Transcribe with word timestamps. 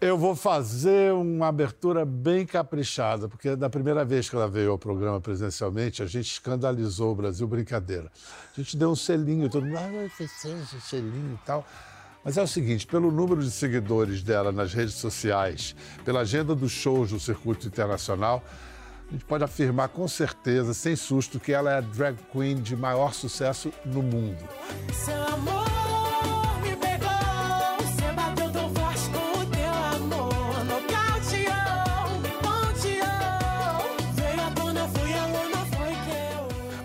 Eu 0.00 0.16
vou 0.16 0.36
fazer 0.36 1.12
uma 1.12 1.48
abertura 1.48 2.04
bem 2.04 2.46
caprichada, 2.46 3.28
porque 3.28 3.56
da 3.56 3.68
primeira 3.68 4.04
vez 4.04 4.30
que 4.30 4.36
ela 4.36 4.46
veio 4.46 4.70
ao 4.70 4.78
programa 4.78 5.20
presencialmente, 5.20 6.04
a 6.04 6.06
gente 6.06 6.30
escandalizou 6.30 7.10
o 7.10 7.14
Brasil, 7.16 7.48
brincadeira. 7.48 8.08
A 8.56 8.60
gente 8.60 8.76
deu 8.76 8.90
um 8.90 8.94
selinho, 8.94 9.50
todo 9.50 9.66
mundo, 9.66 9.76
ah, 9.76 10.08
ter 10.16 10.54
um 10.54 10.80
selinho 10.80 11.34
e 11.34 11.44
tal. 11.44 11.66
Mas 12.24 12.36
é 12.36 12.42
o 12.42 12.46
seguinte, 12.46 12.86
pelo 12.86 13.10
número 13.10 13.42
de 13.42 13.50
seguidores 13.50 14.22
dela 14.22 14.52
nas 14.52 14.72
redes 14.72 14.94
sociais, 14.94 15.74
pela 16.04 16.20
agenda 16.20 16.54
dos 16.54 16.70
shows 16.70 17.10
do 17.10 17.18
circuito 17.18 17.66
internacional, 17.66 18.44
a 19.08 19.12
gente 19.12 19.24
pode 19.24 19.42
afirmar 19.42 19.88
com 19.88 20.06
certeza, 20.06 20.74
sem 20.74 20.94
susto, 20.94 21.40
que 21.40 21.52
ela 21.52 21.72
é 21.72 21.78
a 21.78 21.80
drag 21.80 22.16
queen 22.30 22.62
de 22.62 22.76
maior 22.76 23.12
sucesso 23.12 23.72
no 23.84 24.02
mundo. 24.02 24.48
Seu 24.92 25.20
amor 25.24 25.87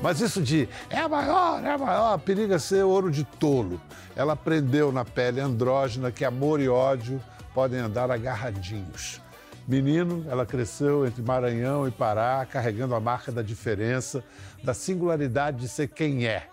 Mas 0.04 0.20
isso 0.20 0.42
de 0.42 0.68
é 0.90 1.00
a 1.00 1.08
maior, 1.08 1.64
é 1.64 1.72
a 1.72 1.78
maior, 1.78 2.20
periga 2.20 2.60
ser 2.60 2.84
ouro 2.84 3.10
de 3.10 3.24
tolo. 3.24 3.80
Ela 4.18 4.34
aprendeu 4.34 4.92
na 4.92 5.06
pele 5.06 5.40
andrógena 5.40 6.12
que 6.12 6.26
amor 6.26 6.60
e 6.60 6.68
ódio 6.68 7.24
podem 7.54 7.80
andar 7.80 8.12
agarradinhos. 8.12 9.22
Menino, 9.66 10.26
ela 10.30 10.46
cresceu 10.46 11.08
entre 11.08 11.22
Maranhão 11.22 11.88
e 11.88 11.92
Pará, 11.92 12.46
carregando 12.46 12.94
a 12.94 13.00
marca 13.00 13.32
da 13.32 13.42
diferença, 13.42 14.22
da 14.62 14.74
singularidade 14.74 15.62
de 15.62 15.70
ser 15.70 15.88
quem 15.88 16.28
é. 16.28 16.48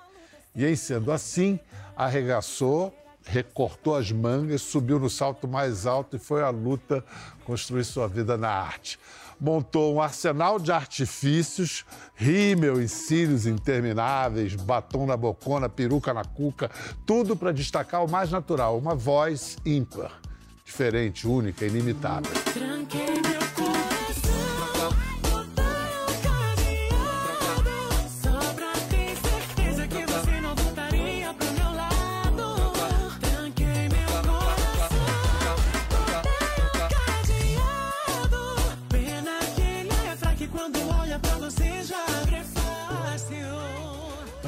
E 0.54 0.64
em 0.64 0.76
sendo 0.76 1.10
assim, 1.10 1.58
arregaçou, 1.96 2.94
recortou 3.30 3.96
as 3.96 4.10
mangas, 4.10 4.62
subiu 4.62 4.98
no 4.98 5.08
salto 5.08 5.46
mais 5.46 5.86
alto 5.86 6.16
e 6.16 6.18
foi 6.18 6.42
à 6.42 6.50
luta 6.50 7.04
construir 7.44 7.84
sua 7.84 8.08
vida 8.08 8.36
na 8.36 8.50
arte 8.50 8.98
montou 9.40 9.94
um 9.94 10.02
arsenal 10.02 10.58
de 10.58 10.70
artifícios, 10.70 11.84
rímel 12.14 12.80
e 12.80 12.86
cílios 12.86 13.46
intermináveis, 13.46 14.54
batom 14.54 15.06
na 15.06 15.16
bocona, 15.16 15.68
peruca 15.68 16.12
na 16.12 16.24
cuca, 16.24 16.70
tudo 17.06 17.34
para 17.34 17.52
destacar 17.52 18.04
o 18.04 18.10
mais 18.10 18.30
natural, 18.30 18.76
uma 18.76 18.94
voz 18.94 19.56
ímpar, 19.64 20.20
diferente, 20.64 21.26
única, 21.26 21.64
inimitável. 21.64 22.30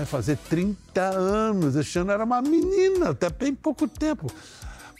Vai 0.02 0.06
fazer 0.06 0.36
30 0.36 1.00
anos. 1.00 1.76
Este 1.76 1.98
ano 1.98 2.10
era 2.10 2.24
uma 2.24 2.42
menina, 2.42 3.10
até 3.10 3.30
bem 3.30 3.54
pouco 3.54 3.86
tempo. 3.86 4.30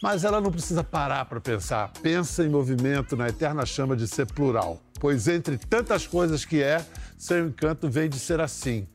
Mas 0.03 0.25
ela 0.25 0.41
não 0.41 0.51
precisa 0.51 0.83
parar 0.83 1.25
para 1.27 1.41
pensar. 1.41 1.93
Pensa 2.03 2.45
em 2.45 2.49
movimento, 2.49 3.17
na 3.17 3.29
eterna 3.29 3.65
chama 3.65 3.97
de 3.97 4.09
ser 4.09 4.27
plural. 4.27 4.81
Pois 5.01 5.29
entre 5.29 5.59
tantas 5.59 6.07
coisas 6.07 6.45
que 6.45 6.63
é, 6.63 6.85
seu 7.19 7.47
encanto 7.47 7.89
vem 7.89 8.09
de 8.09 8.19
ser 8.19 8.41
assim. 8.41 8.87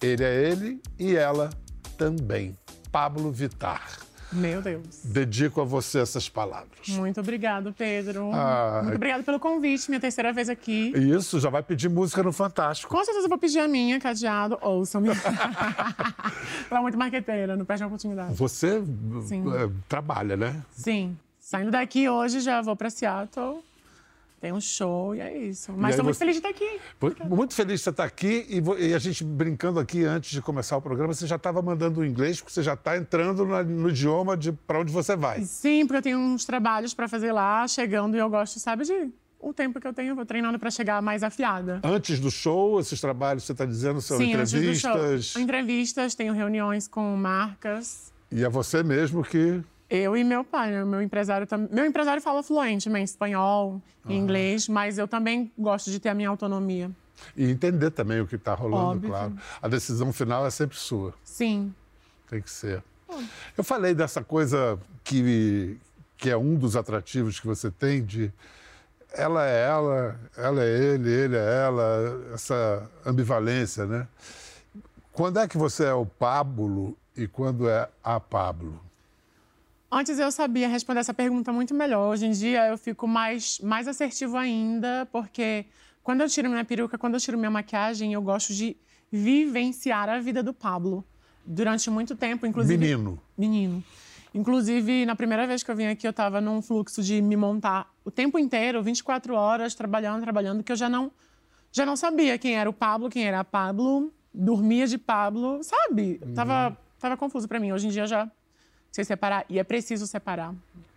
Ele 0.00 0.24
é 0.24 0.50
ele 0.50 0.80
e 0.98 1.16
ela 1.16 1.50
também. 1.96 2.56
Pablo 2.90 3.30
Vitar. 3.30 4.07
Meu 4.32 4.60
Deus. 4.60 5.00
Dedico 5.04 5.60
a 5.60 5.64
você 5.64 6.00
essas 6.00 6.28
palavras. 6.28 6.88
Muito 6.88 7.20
obrigado, 7.20 7.72
Pedro. 7.76 8.30
Ah, 8.32 8.80
Muito 8.82 8.96
obrigado 8.96 9.24
pelo 9.24 9.40
convite, 9.40 9.88
minha 9.88 10.00
terceira 10.00 10.32
vez 10.32 10.48
aqui. 10.48 10.92
Isso, 10.96 11.40
já 11.40 11.48
vai 11.48 11.62
pedir 11.62 11.88
música 11.88 12.22
no 12.22 12.32
Fantástico. 12.32 12.94
Com 12.94 13.04
certeza 13.04 13.26
eu 13.26 13.28
vou 13.28 13.38
pedir 13.38 13.58
a 13.60 13.68
minha, 13.68 13.98
cadeado, 13.98 14.58
ouçam-me. 14.60 15.08
Ela 15.08 15.18
é 16.78 16.80
muito 16.80 16.98
marqueteira, 16.98 17.56
não 17.56 17.64
perde 17.64 17.82
a 17.82 17.86
oportunidade. 17.86 18.34
Você 18.34 18.78
é, 18.78 19.70
trabalha, 19.88 20.36
né? 20.36 20.62
Sim. 20.72 21.16
Saindo 21.40 21.70
daqui 21.70 22.08
hoje, 22.08 22.40
já 22.40 22.60
vou 22.60 22.76
para 22.76 22.90
Seattle 22.90 23.62
tem 24.40 24.52
um 24.52 24.60
show 24.60 25.14
e 25.14 25.20
é 25.20 25.36
isso. 25.36 25.72
Mas 25.76 25.90
estou 25.90 26.04
muito 26.04 26.16
você... 26.16 26.20
feliz 26.20 26.40
de 26.40 26.46
estar 26.46 26.50
aqui. 26.50 26.80
Muito 27.28 27.54
feliz 27.54 27.80
de 27.80 27.84
você 27.84 27.90
estar 27.90 28.04
aqui 28.04 28.46
e, 28.78 28.94
a 28.94 28.98
gente 28.98 29.24
brincando 29.24 29.80
aqui 29.80 30.04
antes 30.04 30.30
de 30.30 30.40
começar 30.40 30.76
o 30.76 30.82
programa, 30.82 31.12
você 31.12 31.26
já 31.26 31.36
estava 31.36 31.60
mandando 31.60 32.00
o 32.00 32.04
inglês, 32.04 32.40
porque 32.40 32.52
você 32.52 32.62
já 32.62 32.74
está 32.74 32.96
entrando 32.96 33.44
no, 33.44 33.64
no 33.64 33.90
idioma 33.90 34.36
de 34.36 34.52
para 34.52 34.80
onde 34.80 34.92
você 34.92 35.16
vai. 35.16 35.42
Sim, 35.42 35.86
porque 35.86 35.98
eu 35.98 36.02
tenho 36.02 36.18
uns 36.18 36.44
trabalhos 36.44 36.94
para 36.94 37.08
fazer 37.08 37.32
lá, 37.32 37.66
chegando 37.66 38.16
e 38.16 38.20
eu 38.20 38.30
gosto, 38.30 38.60
sabe, 38.60 38.84
de 38.84 39.10
o 39.40 39.52
tempo 39.52 39.80
que 39.80 39.86
eu 39.86 39.92
tenho, 39.92 40.10
eu 40.10 40.16
vou 40.16 40.26
treinando 40.26 40.58
para 40.58 40.70
chegar 40.70 41.00
mais 41.00 41.22
afiada. 41.22 41.80
Antes 41.84 42.18
do 42.18 42.30
show, 42.30 42.80
esses 42.80 43.00
trabalhos, 43.00 43.44
você 43.44 43.52
está 43.52 43.64
dizendo, 43.64 44.00
são 44.00 44.18
Sim, 44.18 44.30
entrevistas? 44.30 44.84
Antes 44.96 45.26
do 45.28 45.32
show. 45.32 45.42
Entrevistas, 45.42 46.14
tenho 46.14 46.32
reuniões 46.32 46.88
com 46.88 47.16
marcas. 47.16 48.12
E 48.30 48.44
é 48.44 48.48
você 48.48 48.82
mesmo 48.82 49.22
que 49.22 49.62
eu 49.88 50.16
e 50.16 50.22
meu 50.22 50.44
pai, 50.44 50.70
né? 50.70 50.84
Meu 50.84 51.00
empresário 51.02 51.46
também. 51.46 51.68
Meu 51.72 51.86
empresário 51.86 52.20
fala 52.20 52.42
fluentemente 52.42 53.10
espanhol, 53.10 53.80
uhum. 54.04 54.12
inglês, 54.12 54.68
mas 54.68 54.98
eu 54.98 55.08
também 55.08 55.50
gosto 55.58 55.90
de 55.90 55.98
ter 55.98 56.10
a 56.10 56.14
minha 56.14 56.28
autonomia. 56.28 56.90
E 57.36 57.50
entender 57.50 57.90
também 57.90 58.20
o 58.20 58.26
que 58.26 58.36
está 58.36 58.54
rolando, 58.54 58.90
Óbvio. 58.90 59.10
claro. 59.10 59.36
A 59.60 59.68
decisão 59.68 60.12
final 60.12 60.46
é 60.46 60.50
sempre 60.50 60.76
sua. 60.76 61.14
Sim. 61.24 61.74
Tem 62.28 62.40
que 62.40 62.50
ser. 62.50 62.82
Eu 63.56 63.64
falei 63.64 63.94
dessa 63.94 64.22
coisa 64.22 64.78
que, 65.02 65.78
que 66.16 66.30
é 66.30 66.36
um 66.36 66.54
dos 66.54 66.76
atrativos 66.76 67.40
que 67.40 67.46
você 67.46 67.70
tem 67.70 68.04
de 68.04 68.32
ela 69.12 69.46
é 69.46 69.66
ela, 69.66 70.20
ela 70.36 70.62
é 70.62 70.68
ele, 70.68 71.10
ele 71.10 71.36
é 71.36 71.64
ela, 71.64 72.30
essa 72.34 72.88
ambivalência, 73.06 73.86
né? 73.86 74.06
Quando 75.12 75.40
é 75.40 75.48
que 75.48 75.56
você 75.56 75.86
é 75.86 75.94
o 75.94 76.04
Pablo 76.04 76.96
e 77.16 77.26
quando 77.26 77.68
é 77.68 77.88
a 78.04 78.20
Pablo? 78.20 78.80
Antes 79.90 80.18
eu 80.18 80.30
sabia 80.30 80.68
responder 80.68 81.00
essa 81.00 81.14
pergunta 81.14 81.50
muito 81.50 81.74
melhor. 81.74 82.10
Hoje 82.10 82.26
em 82.26 82.30
dia 82.30 82.68
eu 82.68 82.76
fico 82.76 83.08
mais, 83.08 83.58
mais 83.60 83.88
assertivo 83.88 84.36
ainda, 84.36 85.08
porque 85.10 85.64
quando 86.02 86.20
eu 86.20 86.28
tiro 86.28 86.50
minha 86.50 86.64
peruca, 86.64 86.98
quando 86.98 87.14
eu 87.14 87.20
tiro 87.20 87.38
minha 87.38 87.50
maquiagem, 87.50 88.12
eu 88.12 88.20
gosto 88.20 88.52
de 88.52 88.76
vivenciar 89.10 90.10
a 90.10 90.20
vida 90.20 90.42
do 90.42 90.52
Pablo. 90.52 91.02
Durante 91.44 91.90
muito 91.90 92.14
tempo, 92.14 92.46
inclusive. 92.46 92.76
Menino. 92.76 93.18
Menino. 93.36 93.82
Inclusive, 94.34 95.06
na 95.06 95.16
primeira 95.16 95.46
vez 95.46 95.62
que 95.62 95.70
eu 95.70 95.74
vim 95.74 95.86
aqui, 95.86 96.06
eu 96.06 96.10
estava 96.10 96.38
num 96.38 96.60
fluxo 96.60 97.02
de 97.02 97.22
me 97.22 97.34
montar 97.34 97.90
o 98.04 98.10
tempo 98.10 98.38
inteiro, 98.38 98.82
24 98.82 99.34
horas, 99.34 99.74
trabalhando, 99.74 100.20
trabalhando, 100.20 100.62
que 100.62 100.70
eu 100.70 100.76
já 100.76 100.90
não, 100.90 101.10
já 101.72 101.86
não 101.86 101.96
sabia 101.96 102.36
quem 102.36 102.58
era 102.58 102.68
o 102.68 102.74
Pablo, 102.74 103.08
quem 103.08 103.24
era 103.24 103.40
a 103.40 103.44
Pablo, 103.44 104.12
dormia 104.34 104.86
de 104.86 104.98
Pablo, 104.98 105.62
sabe? 105.62 106.20
Uhum. 106.22 106.34
Tava, 106.34 106.76
tava 107.00 107.16
confuso 107.16 107.48
para 107.48 107.58
mim. 107.58 107.72
Hoje 107.72 107.86
em 107.86 107.90
dia 107.90 108.06
já 108.06 108.30
se 108.90 109.04
separar. 109.04 109.44
E 109.48 109.58
é 109.58 109.64
preciso 109.64 110.06
separar. 110.06 110.54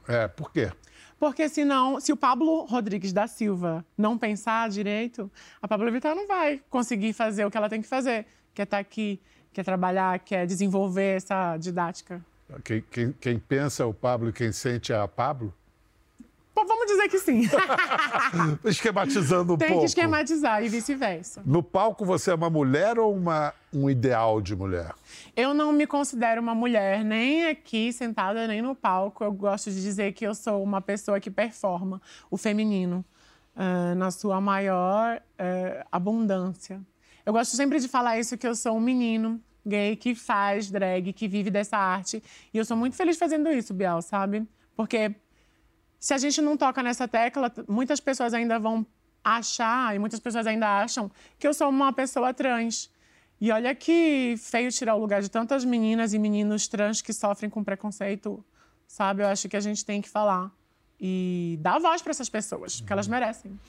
É, 0.07 0.27
por 0.27 0.51
quê? 0.51 0.71
Porque 1.19 1.47
senão, 1.47 1.99
se 1.99 2.11
o 2.11 2.17
Pablo 2.17 2.65
Rodrigues 2.65 3.13
da 3.13 3.27
Silva 3.27 3.85
não 3.95 4.17
pensar 4.17 4.69
direito, 4.69 5.31
a 5.61 5.67
Pablo 5.67 5.91
Vittar 5.91 6.15
não 6.15 6.27
vai 6.27 6.61
conseguir 6.69 7.13
fazer 7.13 7.45
o 7.45 7.51
que 7.51 7.57
ela 7.57 7.69
tem 7.69 7.81
que 7.81 7.87
fazer, 7.87 8.25
que 8.55 8.61
é 8.61 8.63
estar 8.63 8.77
tá 8.77 8.81
aqui, 8.81 9.21
quer 9.53 9.61
é 9.61 9.63
trabalhar, 9.63 10.17
quer 10.19 10.43
é 10.43 10.45
desenvolver 10.45 11.17
essa 11.17 11.57
didática. 11.57 12.25
Quem, 12.63 12.81
quem, 12.81 13.11
quem 13.13 13.39
pensa 13.39 13.83
é 13.83 13.85
o 13.85 13.93
Pablo 13.93 14.29
e 14.29 14.33
quem 14.33 14.51
sente 14.51 14.91
é 14.91 14.97
a 14.97 15.07
Pablo? 15.07 15.53
Vamos 16.55 16.85
dizer 16.87 17.07
que 17.09 17.19
sim. 17.19 17.41
Esquematizando 18.65 19.53
um 19.53 19.57
Tem 19.57 19.69
pouco. 19.69 19.79
Tem 19.79 19.79
que 19.79 19.85
esquematizar 19.85 20.63
e 20.63 20.69
vice-versa. 20.69 21.41
No 21.45 21.63
palco, 21.63 22.05
você 22.05 22.31
é 22.31 22.35
uma 22.35 22.49
mulher 22.49 22.99
ou 22.99 23.15
uma, 23.15 23.53
um 23.73 23.89
ideal 23.89 24.41
de 24.41 24.55
mulher? 24.55 24.93
Eu 25.35 25.53
não 25.53 25.71
me 25.71 25.87
considero 25.87 26.41
uma 26.41 26.53
mulher, 26.53 27.03
nem 27.03 27.47
aqui 27.47 27.91
sentada, 27.93 28.47
nem 28.47 28.61
no 28.61 28.75
palco. 28.75 29.23
Eu 29.23 29.31
gosto 29.31 29.71
de 29.71 29.81
dizer 29.81 30.13
que 30.13 30.25
eu 30.25 30.35
sou 30.35 30.61
uma 30.63 30.81
pessoa 30.81 31.19
que 31.19 31.31
performa 31.31 32.01
o 32.29 32.37
feminino 32.37 33.05
uh, 33.55 33.95
na 33.95 34.11
sua 34.11 34.41
maior 34.41 35.17
uh, 35.17 35.85
abundância. 35.91 36.81
Eu 37.25 37.33
gosto 37.33 37.55
sempre 37.55 37.79
de 37.79 37.87
falar 37.87 38.19
isso, 38.19 38.37
que 38.37 38.47
eu 38.47 38.55
sou 38.55 38.75
um 38.75 38.81
menino 38.81 39.39
gay 39.65 39.95
que 39.95 40.15
faz 40.15 40.71
drag, 40.71 41.13
que 41.13 41.27
vive 41.27 41.49
dessa 41.49 41.77
arte. 41.77 42.21
E 42.53 42.57
eu 42.57 42.65
sou 42.65 42.75
muito 42.75 42.95
feliz 42.95 43.17
fazendo 43.17 43.49
isso, 43.49 43.73
Biel, 43.73 44.01
sabe? 44.01 44.47
Porque 44.75 45.15
se 46.01 46.15
a 46.15 46.17
gente 46.17 46.41
não 46.41 46.57
toca 46.57 46.81
nessa 46.81 47.07
tecla, 47.07 47.53
muitas 47.67 47.99
pessoas 47.99 48.33
ainda 48.33 48.57
vão 48.57 48.83
achar, 49.23 49.95
e 49.95 49.99
muitas 49.99 50.19
pessoas 50.19 50.47
ainda 50.47 50.81
acham, 50.81 51.11
que 51.37 51.47
eu 51.47 51.53
sou 51.53 51.69
uma 51.69 51.93
pessoa 51.93 52.33
trans. 52.33 52.89
E 53.39 53.51
olha 53.51 53.75
que 53.75 54.33
feio 54.39 54.71
tirar 54.71 54.95
o 54.95 54.99
lugar 54.99 55.21
de 55.21 55.29
tantas 55.29 55.63
meninas 55.63 56.11
e 56.11 56.17
meninos 56.17 56.67
trans 56.67 57.03
que 57.03 57.13
sofrem 57.13 57.51
com 57.51 57.63
preconceito, 57.63 58.43
sabe? 58.87 59.21
Eu 59.21 59.27
acho 59.27 59.47
que 59.47 59.55
a 59.55 59.59
gente 59.59 59.85
tem 59.85 60.01
que 60.01 60.09
falar 60.09 60.51
e 60.99 61.59
dar 61.61 61.79
voz 61.79 62.01
para 62.01 62.09
essas 62.09 62.29
pessoas, 62.29 62.81
porque 62.81 62.93
elas 62.93 63.07
merecem. 63.07 63.59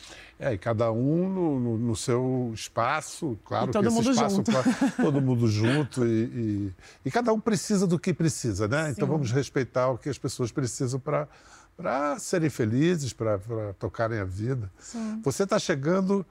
É, 0.40 0.55
e 0.55 0.58
cada 0.58 0.90
um 0.90 1.29
no, 1.29 1.61
no, 1.61 1.79
no 1.79 1.96
seu 1.96 2.50
espaço, 2.55 3.38
claro 3.44 3.69
e 3.69 3.73
todo 3.73 3.88
que 3.88 3.94
mundo 3.94 4.11
espaço, 4.11 4.37
junto. 4.37 4.52
todo 4.96 5.20
mundo 5.20 5.49
junto 5.49 6.06
e, 6.06 6.25
e, 6.25 6.73
e, 7.05 7.11
cada 7.11 7.31
um 7.32 7.40
precisa 7.40 7.87
do 7.87 7.99
que 7.99 8.14
precisa, 8.14 8.67
né? 8.67 8.81
Então 8.81 8.87
Sim. 8.87 8.93
Então 8.93 9.08
vamos 9.08 9.32
respeitar 9.32 9.90
o 9.90 9.99
que 9.99 10.08
as 10.08 10.17
pessoas 10.17 10.50
precisam 10.50 10.99
para 10.99 11.29
para 11.76 12.19
serem 12.19 12.50
felizes, 12.50 13.12
para 13.12 13.38
tocarem 13.78 14.19
a 14.19 14.24
vida. 14.24 14.70
Sim. 14.78 15.20
Você 15.24 15.44
está 15.44 15.58
chegando 15.58 16.24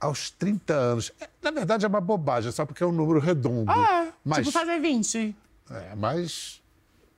aos 0.00 0.30
30 0.30 0.72
anos. 0.72 1.12
É, 1.20 1.28
na 1.42 1.50
verdade, 1.50 1.84
é 1.84 1.88
uma 1.88 2.00
bobagem, 2.00 2.50
só 2.50 2.64
porque 2.64 2.82
é 2.82 2.86
um 2.86 2.92
número 2.92 3.20
redondo. 3.20 3.70
Ah, 3.70 4.08
mas, 4.24 4.46
tipo 4.46 4.52
fazer 4.52 4.80
20. 4.80 5.36
É, 5.70 5.94
mas. 5.96 6.60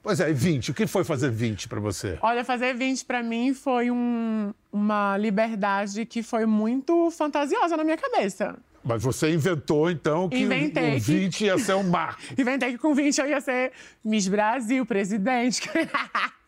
Pois 0.02 0.18
é, 0.18 0.28
e 0.30 0.34
20? 0.34 0.72
O 0.72 0.74
que 0.74 0.84
foi 0.86 1.04
fazer 1.04 1.30
20 1.30 1.68
para 1.68 1.78
você? 1.78 2.18
Olha, 2.20 2.44
fazer 2.44 2.74
20 2.74 3.04
para 3.04 3.22
mim 3.22 3.54
foi 3.54 3.88
um, 3.88 4.52
uma 4.72 5.16
liberdade 5.16 6.04
que 6.04 6.24
foi 6.24 6.44
muito 6.44 7.08
fantasiosa 7.12 7.76
na 7.76 7.84
minha 7.84 7.96
cabeça. 7.96 8.56
Mas 8.82 9.00
você 9.00 9.32
inventou, 9.32 9.88
então, 9.88 10.28
que 10.28 10.38
Inventei 10.38 10.96
o 10.96 11.00
20 11.00 11.44
ia 11.44 11.56
ser 11.56 11.74
um 11.74 11.84
marco. 11.84 12.20
Inventei 12.36 12.72
que 12.72 12.78
com 12.78 12.92
20 12.92 13.18
eu 13.18 13.28
ia 13.28 13.40
ser 13.40 13.70
Miss 14.04 14.26
Brasil, 14.26 14.84
presidente. 14.84 15.62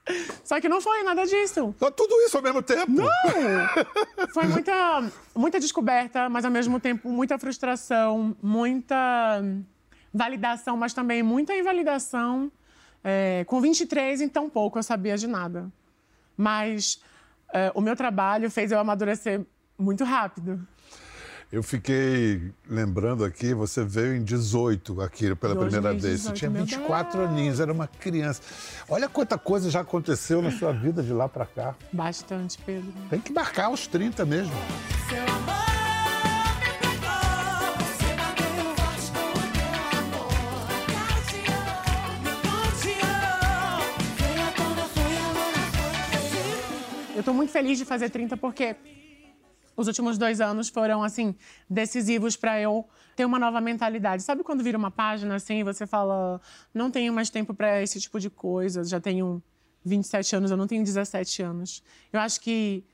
Só 0.44 0.60
que 0.60 0.68
não 0.68 0.80
foi 0.80 1.02
nada 1.02 1.24
disso. 1.24 1.74
Então, 1.76 1.90
tudo 1.90 2.14
isso 2.26 2.36
ao 2.36 2.42
mesmo 2.42 2.62
tempo? 2.62 2.90
Não! 2.90 3.08
Foi 4.34 4.44
muita, 4.46 5.10
muita 5.34 5.58
descoberta, 5.58 6.28
mas 6.28 6.44
ao 6.44 6.50
mesmo 6.50 6.78
tempo 6.78 7.08
muita 7.08 7.38
frustração, 7.38 8.36
muita 8.42 9.42
validação, 10.12 10.76
mas 10.76 10.92
também 10.92 11.22
muita 11.22 11.56
invalidação. 11.56 12.52
É, 13.02 13.44
com 13.46 13.60
23, 13.60 14.20
em 14.20 14.28
tão 14.28 14.48
pouco, 14.50 14.78
eu 14.78 14.82
sabia 14.82 15.16
de 15.16 15.26
nada. 15.26 15.72
Mas 16.36 17.00
é, 17.52 17.72
o 17.74 17.80
meu 17.80 17.96
trabalho 17.96 18.50
fez 18.50 18.72
eu 18.72 18.78
amadurecer 18.78 19.40
muito 19.78 20.04
rápido. 20.04 20.66
Eu 21.54 21.62
fiquei 21.62 22.50
lembrando 22.68 23.24
aqui, 23.24 23.54
você 23.54 23.84
veio 23.84 24.16
em 24.16 24.24
18 24.24 25.00
aqui 25.00 25.32
pela 25.36 25.54
primeira 25.54 25.94
18, 25.94 26.02
vez. 26.02 26.22
Você 26.22 26.32
tinha 26.32 26.50
24 26.50 27.16
Deus. 27.16 27.30
aninhos, 27.30 27.60
era 27.60 27.72
uma 27.72 27.86
criança. 27.86 28.42
Olha 28.88 29.08
quanta 29.08 29.38
coisa 29.38 29.70
já 29.70 29.82
aconteceu 29.82 30.42
na 30.42 30.50
sua 30.50 30.72
vida 30.72 31.00
de 31.00 31.12
lá 31.12 31.28
para 31.28 31.46
cá. 31.46 31.76
Bastante, 31.92 32.58
Pedro. 32.58 32.92
Tem 33.08 33.20
que 33.20 33.32
marcar 33.32 33.68
os 33.70 33.86
30 33.86 34.26
mesmo. 34.26 34.52
Seu 35.08 35.22
amor. 35.22 35.64
Eu 47.14 47.22
tô 47.22 47.32
muito 47.32 47.52
feliz 47.52 47.78
de 47.78 47.84
fazer 47.84 48.10
30 48.10 48.36
porque 48.36 48.74
os 49.76 49.86
últimos 49.86 50.18
dois 50.18 50.40
anos 50.40 50.68
foram, 50.68 51.02
assim, 51.02 51.34
decisivos 51.68 52.36
para 52.36 52.60
eu 52.60 52.86
ter 53.16 53.24
uma 53.24 53.38
nova 53.38 53.60
mentalidade. 53.60 54.22
Sabe 54.22 54.42
quando 54.42 54.62
vira 54.62 54.78
uma 54.78 54.90
página, 54.90 55.34
assim, 55.34 55.60
e 55.60 55.62
você 55.62 55.86
fala, 55.86 56.40
não 56.72 56.90
tenho 56.90 57.12
mais 57.12 57.30
tempo 57.30 57.54
para 57.54 57.82
esse 57.82 58.00
tipo 58.00 58.18
de 58.18 58.30
coisa, 58.30 58.84
já 58.84 59.00
tenho 59.00 59.42
27 59.84 60.36
anos, 60.36 60.50
eu 60.50 60.56
não 60.56 60.66
tenho 60.66 60.82
17 60.82 61.42
anos. 61.42 61.82
Eu 62.12 62.20
acho 62.20 62.40
que 62.40 62.84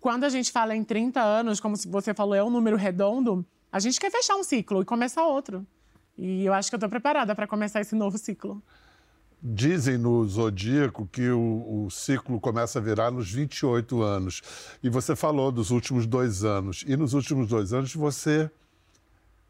quando 0.00 0.24
a 0.24 0.28
gente 0.28 0.52
fala 0.52 0.74
em 0.74 0.84
30 0.84 1.20
anos, 1.20 1.60
como 1.60 1.76
você 1.76 2.12
falou, 2.12 2.34
é 2.34 2.42
um 2.42 2.50
número 2.50 2.76
redondo, 2.76 3.44
a 3.72 3.78
gente 3.78 3.98
quer 3.98 4.10
fechar 4.10 4.36
um 4.36 4.44
ciclo 4.44 4.82
e 4.82 4.84
começar 4.84 5.24
outro. 5.26 5.66
E 6.16 6.44
eu 6.44 6.52
acho 6.52 6.70
que 6.70 6.76
eu 6.76 6.78
tô 6.78 6.88
preparada 6.88 7.34
para 7.34 7.46
começar 7.46 7.80
esse 7.80 7.94
novo 7.94 8.18
ciclo. 8.18 8.62
Dizem 9.46 9.98
no 9.98 10.26
Zodíaco 10.26 11.06
que 11.12 11.28
o, 11.28 11.84
o, 11.84 11.90
ciclo 11.90 12.40
começa 12.40 12.78
a 12.78 12.82
virar 12.82 13.10
nos 13.10 13.30
28 13.30 14.02
anos. 14.02 14.40
E 14.82 14.88
você 14.88 15.14
falou 15.14 15.52
dos 15.52 15.70
últimos 15.70 16.06
dois 16.06 16.44
anos. 16.44 16.82
E 16.86 16.96
nos 16.96 17.12
últimos 17.12 17.48
dois 17.48 17.74
anos 17.74 17.94
você 17.94 18.50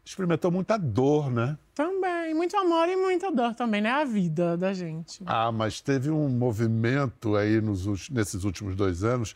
experimentou 0.03 0.51
muita 0.51 0.77
dor, 0.77 1.31
né? 1.31 1.57
Também, 1.73 2.33
muito 2.33 2.57
amor 2.57 2.89
e 2.89 2.97
muita 2.97 3.31
dor 3.31 3.55
também, 3.55 3.79
né? 3.79 3.89
A 3.89 4.03
vida 4.03 4.57
da 4.57 4.73
gente. 4.73 5.23
Ah, 5.25 5.49
mas 5.49 5.79
teve 5.79 6.09
um 6.11 6.27
movimento 6.27 7.37
aí 7.37 7.61
nos, 7.61 8.09
nesses 8.09 8.43
últimos 8.43 8.75
dois 8.75 9.01
anos 9.01 9.33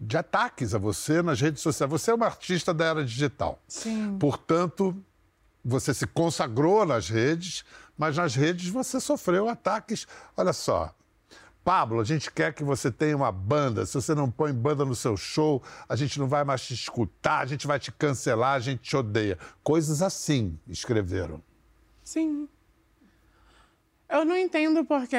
de 0.00 0.16
ataques 0.16 0.74
a 0.74 0.78
você 0.78 1.22
nas 1.22 1.40
redes 1.40 1.62
sociais. 1.62 1.90
Você 1.90 2.10
é 2.10 2.14
uma 2.14 2.26
artista 2.26 2.74
da 2.74 2.86
era 2.86 3.04
digital. 3.04 3.60
Sim. 3.68 4.16
Portanto, 4.18 4.96
você 5.64 5.92
se 5.92 6.06
consagrou 6.06 6.86
nas 6.86 7.08
redes, 7.08 7.64
mas 8.00 8.16
nas 8.16 8.34
redes 8.34 8.70
você 8.70 8.98
sofreu 8.98 9.46
ataques. 9.46 10.06
Olha 10.34 10.54
só. 10.54 10.94
Pablo, 11.62 12.00
a 12.00 12.04
gente 12.04 12.32
quer 12.32 12.54
que 12.54 12.64
você 12.64 12.90
tenha 12.90 13.14
uma 13.14 13.30
banda. 13.30 13.84
Se 13.84 13.92
você 13.92 14.14
não 14.14 14.30
põe 14.30 14.54
banda 14.54 14.86
no 14.86 14.94
seu 14.94 15.18
show, 15.18 15.62
a 15.86 15.94
gente 15.94 16.18
não 16.18 16.26
vai 16.26 16.42
mais 16.42 16.62
te 16.62 16.72
escutar, 16.72 17.40
a 17.40 17.44
gente 17.44 17.66
vai 17.66 17.78
te 17.78 17.92
cancelar, 17.92 18.54
a 18.54 18.58
gente 18.58 18.80
te 18.80 18.96
odeia. 18.96 19.36
Coisas 19.62 20.00
assim 20.00 20.58
escreveram. 20.66 21.42
Sim. 22.02 22.48
Eu 24.08 24.24
não 24.24 24.34
entendo 24.34 24.82
porque 24.82 25.16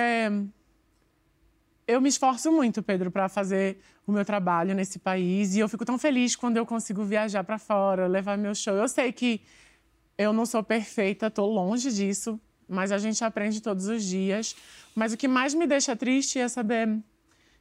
eu 1.87 2.01
me 2.01 2.09
esforço 2.09 2.51
muito, 2.51 2.81
Pedro, 2.81 3.11
para 3.11 3.29
fazer 3.29 3.77
o 4.07 4.11
meu 4.11 4.25
trabalho 4.25 4.73
nesse 4.73 4.97
país 4.97 5.53
e 5.53 5.59
eu 5.59 5.69
fico 5.69 5.85
tão 5.85 5.99
feliz 5.99 6.35
quando 6.35 6.57
eu 6.57 6.65
consigo 6.65 7.03
viajar 7.03 7.43
para 7.43 7.59
fora, 7.59 8.07
levar 8.07 8.39
meu 8.39 8.55
show. 8.55 8.73
Eu 8.73 8.87
sei 8.87 9.11
que 9.11 9.39
eu 10.17 10.33
não 10.33 10.47
sou 10.47 10.63
perfeita, 10.63 11.27
estou 11.27 11.47
longe 11.47 11.91
disso, 11.93 12.41
mas 12.67 12.91
a 12.91 12.97
gente 12.97 13.23
aprende 13.23 13.61
todos 13.61 13.87
os 13.87 14.03
dias. 14.03 14.55
Mas 14.95 15.13
o 15.13 15.17
que 15.17 15.27
mais 15.27 15.53
me 15.53 15.67
deixa 15.67 15.95
triste 15.95 16.39
é 16.39 16.47
saber 16.47 16.99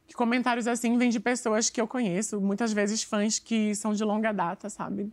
que 0.07 0.13
comentários 0.13 0.67
assim 0.67 0.97
vêm 0.97 1.09
de 1.09 1.19
pessoas 1.19 1.69
que 1.69 1.79
eu 1.79 1.87
conheço, 1.87 2.41
muitas 2.41 2.73
vezes 2.73 3.03
fãs 3.03 3.39
que 3.39 3.73
são 3.75 3.93
de 3.93 4.03
longa 4.03 4.31
data, 4.31 4.69
sabe? 4.69 5.03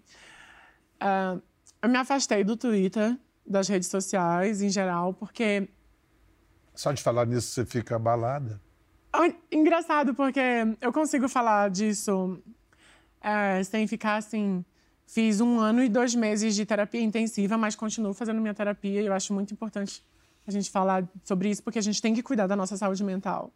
Uh, 1.01 1.41
eu 1.81 1.89
me 1.89 1.97
afastei 1.97 2.43
do 2.43 2.57
Twitter, 2.57 3.17
das 3.47 3.69
redes 3.69 3.89
sociais 3.89 4.61
em 4.61 4.69
geral, 4.69 5.15
porque. 5.15 5.69
Só 6.75 6.93
de 6.93 7.03
falar 7.03 7.27
nisso 7.27 7.49
você 7.49 7.65
fica 7.65 7.97
abalada? 7.97 8.61
Engraçado, 9.51 10.15
porque 10.15 10.41
eu 10.81 10.93
consigo 10.93 11.29
falar 11.29 11.71
disso 11.71 12.41
é, 13.21 13.63
sem 13.65 13.87
ficar 13.87 14.17
assim 14.17 14.65
Fiz 15.09 15.41
um 15.41 15.59
ano 15.59 15.83
e 15.83 15.89
dois 15.89 16.15
meses 16.15 16.55
de 16.55 16.67
terapia 16.67 17.01
intensiva, 17.01 17.57
mas 17.57 17.75
continuo 17.75 18.13
fazendo 18.13 18.43
minha 18.43 18.53
terapia 18.53 19.01
e 19.01 19.07
eu 19.07 19.15
acho 19.15 19.33
muito 19.33 19.55
importante 19.55 20.05
a 20.47 20.51
gente 20.51 20.71
falar 20.71 21.03
sobre 21.25 21.49
isso, 21.49 21.63
porque 21.63 21.79
a 21.79 21.83
gente 21.83 22.01
tem 22.03 22.13
que 22.13 22.23
cuidar 22.23 22.47
da 22.47 22.55
nossa 22.55 22.77
saúde 22.77 23.03
mental. 23.03 23.51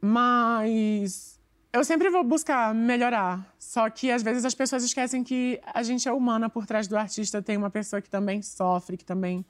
Mas 0.00 1.38
eu 1.72 1.84
sempre 1.84 2.10
vou 2.10 2.24
buscar 2.24 2.74
melhorar. 2.74 3.54
Só 3.60 3.88
que 3.88 4.10
às 4.10 4.24
vezes 4.24 4.44
as 4.44 4.56
pessoas 4.56 4.82
esquecem 4.82 5.22
que 5.22 5.60
a 5.72 5.84
gente 5.84 6.08
é 6.08 6.12
humana 6.12 6.50
por 6.50 6.66
trás 6.66 6.88
do 6.88 6.96
artista, 6.96 7.40
tem 7.40 7.56
uma 7.56 7.70
pessoa 7.70 8.02
que 8.02 8.10
também 8.10 8.42
sofre, 8.42 8.96
que 8.96 9.04
também. 9.04 9.46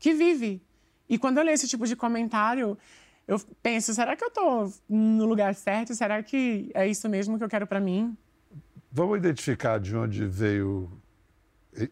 que 0.00 0.12
vive. 0.12 0.60
E 1.08 1.16
quando 1.16 1.38
eu 1.38 1.44
leio 1.44 1.54
esse 1.54 1.68
tipo 1.68 1.86
de 1.86 1.94
comentário, 1.94 2.76
eu 3.28 3.38
penso, 3.62 3.92
será 3.92 4.16
que 4.16 4.24
eu 4.24 4.28
estou 4.28 4.72
no 4.88 5.26
lugar 5.26 5.54
certo? 5.54 5.94
Será 5.94 6.22
que 6.22 6.70
é 6.72 6.88
isso 6.88 7.06
mesmo 7.10 7.36
que 7.36 7.44
eu 7.44 7.48
quero 7.48 7.66
para 7.66 7.78
mim? 7.78 8.16
Vamos 8.90 9.18
identificar 9.18 9.78
de 9.78 9.94
onde 9.94 10.24
veio 10.24 10.90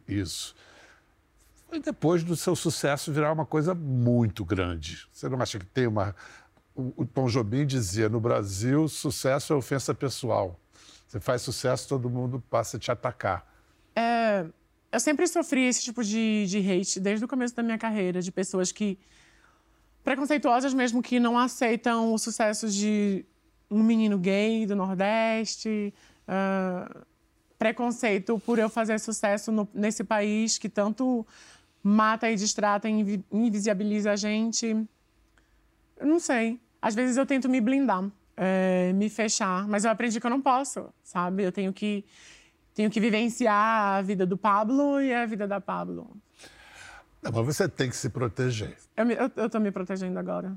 isso. 0.09 0.57
Foi 1.69 1.78
depois 1.78 2.25
do 2.25 2.35
seu 2.35 2.57
sucesso 2.57 3.12
virar 3.12 3.33
uma 3.33 3.45
coisa 3.45 3.75
muito 3.75 4.47
grande. 4.47 5.07
Você 5.12 5.28
não 5.28 5.38
acha 5.43 5.59
que 5.59 5.66
tem 5.66 5.87
uma. 5.87 6.16
O 6.75 7.05
Tom 7.05 7.26
Jobim 7.26 7.66
dizia: 7.66 8.09
no 8.09 8.19
Brasil, 8.19 8.88
sucesso 8.88 9.52
é 9.52 9.57
ofensa 9.57 9.95
pessoal. 9.95 10.59
Você 11.07 11.21
faz 11.21 11.43
sucesso, 11.43 11.87
todo 11.87 12.09
mundo 12.09 12.43
passa 12.49 12.78
a 12.78 12.81
te 12.81 12.90
atacar. 12.90 13.47
É, 13.95 14.47
eu 14.90 15.00
sempre 15.00 15.26
sofri 15.26 15.66
esse 15.66 15.83
tipo 15.83 16.02
de, 16.02 16.47
de 16.47 16.59
hate 16.59 16.99
desde 16.99 17.26
o 17.26 17.28
começo 17.28 17.55
da 17.55 17.62
minha 17.62 17.78
carreira, 17.78 18.23
de 18.23 18.33
pessoas 18.33 18.73
que 18.73 18.99
preconceituosas 20.07 20.73
mesmo 20.73 21.03
que 21.03 21.19
não 21.19 21.37
aceitam 21.37 22.15
o 22.15 22.19
sucesso 22.19 22.71
de 22.71 23.25
um 23.69 23.83
menino 23.83 24.17
gay 24.17 24.65
do 24.65 24.77
Nordeste, 24.77 25.93
uh, 26.29 27.05
preconceito 27.59 28.39
por 28.47 28.57
eu 28.57 28.69
fazer 28.69 29.01
sucesso 29.01 29.51
no, 29.51 29.69
nesse 29.75 30.05
país 30.05 30.59
que 30.59 30.69
tanto 30.69 31.27
mata 31.83 32.31
e 32.31 32.37
distrata 32.37 32.89
e 32.89 33.21
invisibiliza 33.33 34.13
a 34.13 34.17
gente. 34.17 34.67
Eu 35.97 36.07
não 36.07 36.21
sei. 36.21 36.61
Às 36.81 36.95
vezes 36.95 37.17
eu 37.17 37.27
tento 37.27 37.49
me 37.49 37.61
blindar, 37.61 38.09
é, 38.37 38.93
me 38.93 39.11
fechar, 39.11 39.67
mas 39.67 39.85
eu 39.85 39.91
aprendi 39.91 40.21
que 40.21 40.27
eu 40.27 40.31
não 40.31 40.41
posso, 40.41 40.89
sabe? 41.03 41.43
Eu 41.43 41.51
tenho 41.51 41.73
que 41.73 42.05
tenho 42.73 42.91
que 42.91 43.01
vivenciar 43.01 43.97
a 43.97 44.03
vida 44.03 44.25
do 44.25 44.37
Pablo 44.37 45.01
e 45.01 45.13
a 45.13 45.27
vida 45.27 45.49
da 45.49 45.61
Pablo. 45.61 46.17
Não, 47.30 47.45
mas 47.45 47.56
você 47.56 47.68
tem 47.68 47.88
que 47.88 47.97
se 47.97 48.09
proteger. 48.09 48.76
Eu, 48.97 49.11
eu, 49.11 49.30
eu 49.37 49.50
tô 49.50 49.59
me 49.59 49.71
protegendo 49.71 50.18
agora. 50.18 50.56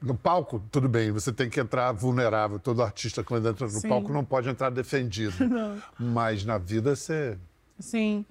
No 0.00 0.14
palco, 0.14 0.62
tudo 0.70 0.88
bem, 0.88 1.10
você 1.10 1.30
tem 1.32 1.50
que 1.50 1.60
entrar 1.60 1.92
vulnerável. 1.92 2.58
Todo 2.58 2.82
artista, 2.82 3.22
quando 3.22 3.48
entra 3.48 3.66
no 3.66 3.72
Sim. 3.72 3.88
palco, 3.88 4.12
não 4.12 4.24
pode 4.24 4.48
entrar 4.48 4.70
defendido. 4.70 5.34
Não. 5.46 5.82
Mas 5.98 6.44
na 6.44 6.56
vida 6.56 6.96
você. 6.96 7.36
Sim. 7.78 8.24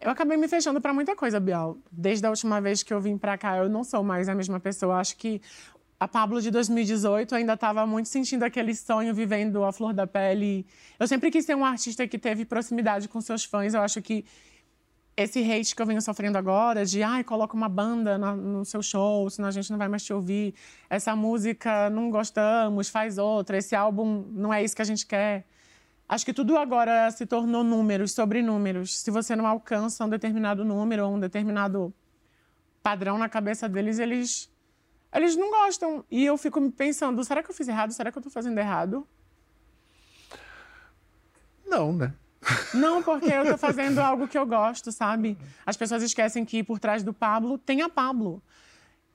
Eu 0.00 0.10
acabei 0.10 0.38
me 0.38 0.48
fechando 0.48 0.80
para 0.80 0.94
muita 0.94 1.14
coisa, 1.14 1.38
Bial. 1.38 1.76
Desde 1.92 2.24
a 2.26 2.30
última 2.30 2.58
vez 2.58 2.82
que 2.82 2.92
eu 2.92 3.00
vim 3.00 3.18
para 3.18 3.36
cá, 3.36 3.58
eu 3.58 3.68
não 3.68 3.84
sou 3.84 4.02
mais 4.02 4.30
a 4.30 4.34
mesma 4.34 4.58
pessoa. 4.58 4.96
Acho 4.96 5.14
que 5.14 5.42
a 5.98 6.08
Pablo 6.08 6.40
de 6.40 6.50
2018 6.50 7.34
ainda 7.34 7.52
estava 7.52 7.86
muito 7.86 8.08
sentindo 8.08 8.42
aquele 8.42 8.74
sonho, 8.74 9.12
vivendo 9.12 9.62
a 9.62 9.70
flor 9.70 9.92
da 9.92 10.06
pele. 10.06 10.64
Eu 10.98 11.06
sempre 11.06 11.30
quis 11.30 11.44
ser 11.44 11.54
um 11.54 11.62
artista 11.62 12.08
que 12.08 12.18
teve 12.18 12.46
proximidade 12.46 13.06
com 13.08 13.20
seus 13.20 13.44
fãs. 13.44 13.74
Eu 13.74 13.82
acho 13.82 14.00
que 14.00 14.24
esse 15.16 15.40
hate 15.40 15.74
que 15.74 15.82
eu 15.82 15.86
venho 15.86 16.00
sofrendo 16.00 16.38
agora, 16.38 16.84
de 16.86 17.02
ai, 17.02 17.22
coloca 17.22 17.54
uma 17.54 17.68
banda 17.68 18.16
na- 18.16 18.34
no 18.34 18.64
seu 18.64 18.82
show, 18.82 19.28
senão 19.28 19.48
a 19.48 19.50
gente 19.50 19.70
não 19.70 19.76
vai 19.78 19.88
mais 19.88 20.02
te 20.02 20.12
ouvir. 20.12 20.54
Essa 20.88 21.14
música 21.14 21.90
não 21.90 22.10
gostamos, 22.10 22.88
faz 22.88 23.18
outra. 23.18 23.58
Esse 23.58 23.74
álbum 23.76 24.24
não 24.30 24.52
é 24.52 24.62
isso 24.62 24.74
que 24.74 24.82
a 24.82 24.84
gente 24.84 25.06
quer. 25.06 25.44
Acho 26.08 26.24
que 26.24 26.32
tudo 26.32 26.56
agora 26.56 27.10
se 27.10 27.26
tornou 27.26 27.62
números 27.62 28.12
sobre 28.12 28.42
números. 28.42 28.98
Se 28.98 29.10
você 29.10 29.36
não 29.36 29.46
alcança 29.46 30.04
um 30.04 30.08
determinado 30.08 30.64
número 30.64 31.06
ou 31.06 31.14
um 31.14 31.20
determinado 31.20 31.92
padrão 32.82 33.18
na 33.18 33.28
cabeça 33.28 33.68
deles, 33.68 33.98
eles 33.98 34.50
eles 35.12 35.36
não 35.36 35.50
gostam. 35.50 36.04
E 36.10 36.24
eu 36.24 36.36
fico 36.38 36.60
me 36.60 36.70
pensando, 36.70 37.22
será 37.24 37.42
que 37.42 37.50
eu 37.50 37.54
fiz 37.54 37.66
errado? 37.68 37.92
Será 37.92 38.10
que 38.12 38.18
eu 38.18 38.22
tô 38.22 38.30
fazendo 38.30 38.56
errado? 38.58 39.06
Não, 41.66 41.92
né? 41.92 42.12
Não, 42.74 43.02
porque 43.02 43.26
eu 43.26 43.44
tô 43.46 43.58
fazendo 43.58 43.98
algo 43.98 44.26
que 44.26 44.38
eu 44.38 44.46
gosto, 44.46 44.90
sabe? 44.90 45.36
As 45.64 45.76
pessoas 45.76 46.02
esquecem 46.02 46.44
que 46.44 46.62
por 46.62 46.78
trás 46.78 47.02
do 47.02 47.12
Pablo 47.12 47.58
tem 47.58 47.82
a 47.82 47.88
Pablo. 47.88 48.42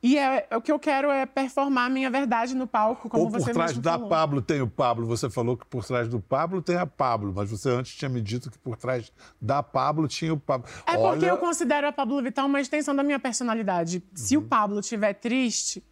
E 0.04 0.20
é, 0.20 0.48
o 0.56 0.62
que 0.62 0.72
eu 0.72 0.78
quero 0.78 1.10
é 1.10 1.26
performar 1.26 1.88
a 1.88 1.90
minha 1.90 2.12
verdade 2.12 2.54
no 2.54 2.68
palco, 2.68 3.10
como 3.10 3.24
Ou 3.24 3.32
por 3.32 3.40
você 3.40 3.52
trás 3.52 3.72
mesmo 3.72 3.82
da 3.82 3.94
falou. 3.94 4.08
Pablo 4.10 4.42
tem 4.42 4.62
o 4.62 4.68
Pablo. 4.68 5.08
Você 5.08 5.32
falou 5.32 5.58
que 5.58 5.66
por 5.66 5.84
trás 5.84 6.08
do 6.08 6.20
Pablo 6.20 6.62
tem 6.62 6.76
a 6.76 6.86
Pablo, 6.86 7.34
mas 7.36 7.50
você 7.50 7.70
antes 7.72 7.96
tinha 7.96 8.08
me 8.08 8.22
dito 8.22 8.52
que 8.52 8.58
por 8.60 8.78
trás 8.78 9.12
da 9.42 9.64
Pablo 9.64 10.08
tinha 10.08 10.32
o 10.32 10.40
Pablo. 10.40 10.68
É 10.86 10.92
porque 10.92 11.02
Olha, 11.02 11.26
eu 11.26 11.38
considero 11.38 11.88
a 11.88 11.92
Pablo 11.92 12.22
Vittar 12.22 12.46
uma 12.46 12.62
extensão 12.62 12.96
da 12.96 13.02
minha 13.02 13.18
personalidade. 13.20 14.04
Se 14.14 14.38
o 14.38 14.42
Uhum. 14.42 14.48
Pablo 14.48 14.80
estiver 14.80 15.14
triste, 15.14 15.84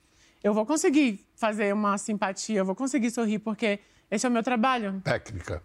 eu 0.44 0.54
vou 0.54 0.64
conseguir 0.64 1.26
fazer 1.36 1.74
uma 1.74 1.98
simpatia, 1.98 2.60
eu 2.60 2.66
vou 2.66 2.76
conseguir 2.76 3.10
sorrir, 3.10 3.40
porque 3.40 3.80
esse 4.12 4.28
é 4.28 4.30
o 4.30 4.32
meu 4.32 4.44
trabalho. 4.44 5.02
técnica. 5.04 5.64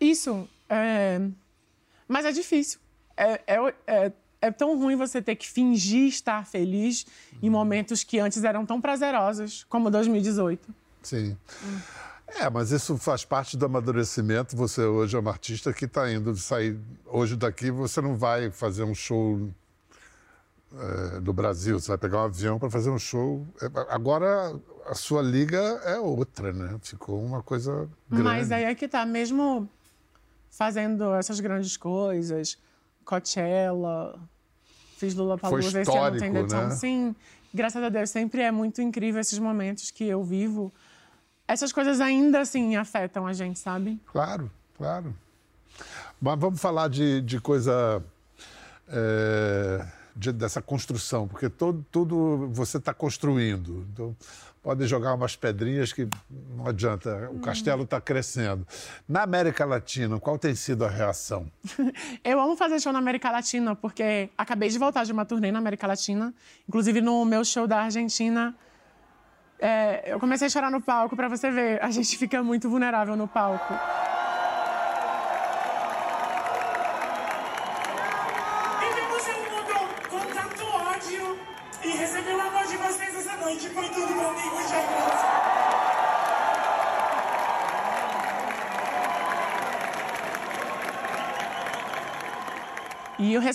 Isso. 0.00 0.48
É... 0.72 1.20
Mas 2.08 2.24
é 2.24 2.32
difícil. 2.32 2.80
É, 3.16 3.40
é, 3.46 3.74
é, 3.86 4.12
é 4.40 4.50
tão 4.50 4.78
ruim 4.78 4.96
você 4.96 5.20
ter 5.20 5.36
que 5.36 5.48
fingir 5.48 6.08
estar 6.08 6.46
feliz 6.46 7.06
em 7.42 7.50
momentos 7.50 8.02
que 8.02 8.18
antes 8.18 8.42
eram 8.42 8.64
tão 8.64 8.80
prazerosos, 8.80 9.64
como 9.64 9.90
2018. 9.90 10.74
Sim. 11.02 11.36
É, 12.26 12.48
mas 12.48 12.70
isso 12.70 12.96
faz 12.96 13.24
parte 13.24 13.56
do 13.56 13.66
amadurecimento. 13.66 14.56
Você 14.56 14.82
hoje 14.82 15.16
é 15.16 15.18
uma 15.18 15.30
artista 15.30 15.72
que 15.72 15.84
está 15.84 16.10
indo 16.10 16.34
sair. 16.36 16.78
Hoje 17.06 17.36
daqui 17.36 17.70
você 17.70 18.00
não 18.00 18.16
vai 18.16 18.50
fazer 18.50 18.84
um 18.84 18.94
show 18.94 19.50
eh, 20.74 21.20
do 21.20 21.34
Brasil, 21.34 21.78
você 21.78 21.88
vai 21.88 21.98
pegar 21.98 22.22
um 22.22 22.24
avião 22.24 22.58
para 22.58 22.70
fazer 22.70 22.88
um 22.88 22.98
show. 22.98 23.46
É, 23.60 23.66
Agora 23.90 24.58
a 24.86 24.94
sua 24.94 25.20
liga 25.20 25.58
é 25.84 25.98
outra, 25.98 26.52
né? 26.52 26.78
Ficou 26.80 27.22
uma 27.22 27.42
coisa 27.42 27.88
grande. 28.08 28.24
Mas 28.24 28.50
aí 28.50 28.64
é 28.64 28.74
que 28.74 28.88
tá, 28.88 29.04
mesmo 29.04 29.68
fazendo 30.52 31.14
essas 31.14 31.40
grandes 31.40 31.76
coisas, 31.76 32.58
Coachella, 33.04 34.20
fiz 34.98 35.14
Lula 35.14 35.38
Palusa, 35.38 35.80
esse 35.80 35.96
ano 35.96 36.18
tem 36.18 36.32
The 36.32 36.42
né? 36.42 36.70
Sim, 36.70 37.16
graças 37.52 37.82
a 37.82 37.88
Deus, 37.88 38.10
sempre 38.10 38.42
é 38.42 38.50
muito 38.50 38.80
incrível 38.82 39.20
esses 39.20 39.38
momentos 39.38 39.90
que 39.90 40.04
eu 40.04 40.22
vivo. 40.22 40.72
Essas 41.48 41.72
coisas 41.72 42.00
ainda 42.00 42.40
assim 42.40 42.76
afetam 42.76 43.26
a 43.26 43.32
gente, 43.32 43.58
sabe? 43.58 43.98
Claro, 44.06 44.50
claro. 44.76 45.14
Mas 46.20 46.38
vamos 46.38 46.60
falar 46.60 46.88
de, 46.88 47.22
de 47.22 47.40
coisa. 47.40 48.02
é, 48.88 49.86
de- 50.14 50.32
dessa 50.32 50.60
construção, 50.62 51.26
porque 51.28 51.48
todo, 51.48 51.84
tudo 51.90 52.48
você 52.52 52.76
está 52.78 52.92
construindo. 52.94 53.86
Então, 53.92 54.16
podem 54.62 54.86
jogar 54.86 55.14
umas 55.14 55.34
pedrinhas 55.34 55.92
que 55.92 56.08
não 56.56 56.66
adianta, 56.68 57.28
o 57.32 57.40
castelo 57.40 57.82
está 57.82 58.00
crescendo. 58.00 58.66
Na 59.08 59.22
América 59.22 59.64
Latina, 59.64 60.20
qual 60.20 60.38
tem 60.38 60.54
sido 60.54 60.84
a 60.84 60.88
reação? 60.88 61.50
Eu 62.22 62.40
amo 62.40 62.56
fazer 62.56 62.78
show 62.80 62.92
na 62.92 62.98
América 63.00 63.30
Latina, 63.30 63.74
porque 63.74 64.30
acabei 64.38 64.68
de 64.68 64.78
voltar 64.78 65.04
de 65.04 65.12
uma 65.12 65.24
turnê 65.24 65.50
na 65.50 65.58
América 65.58 65.86
Latina. 65.86 66.32
Inclusive, 66.68 67.00
no 67.00 67.24
meu 67.24 67.44
show 67.44 67.66
da 67.66 67.80
Argentina, 67.82 68.54
é, 69.58 70.12
eu 70.12 70.18
comecei 70.20 70.46
a 70.46 70.50
chorar 70.50 70.70
no 70.70 70.80
palco, 70.80 71.14
pra 71.16 71.28
você 71.28 71.50
ver. 71.50 71.82
A 71.82 71.90
gente 71.90 72.16
fica 72.18 72.42
muito 72.42 72.68
vulnerável 72.68 73.16
no 73.16 73.26
palco. 73.28 73.74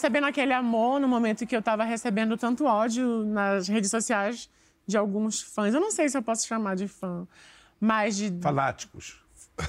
Recebendo 0.07 0.23
aquele 0.25 0.53
amor 0.53 1.01
no 1.01 1.07
momento 1.07 1.45
que 1.45 1.55
eu 1.55 1.61
tava 1.61 1.83
recebendo 1.83 2.37
tanto 2.37 2.65
ódio 2.65 3.25
nas 3.25 3.67
redes 3.67 3.91
sociais 3.91 4.49
de 4.87 4.97
alguns 4.97 5.41
fãs. 5.41 5.73
Eu 5.73 5.81
não 5.81 5.91
sei 5.91 6.07
se 6.07 6.17
eu 6.17 6.23
posso 6.23 6.47
chamar 6.47 6.75
de 6.75 6.87
fã, 6.87 7.27
mas 7.79 8.15
de. 8.15 8.33
Fanáticos. 8.41 9.21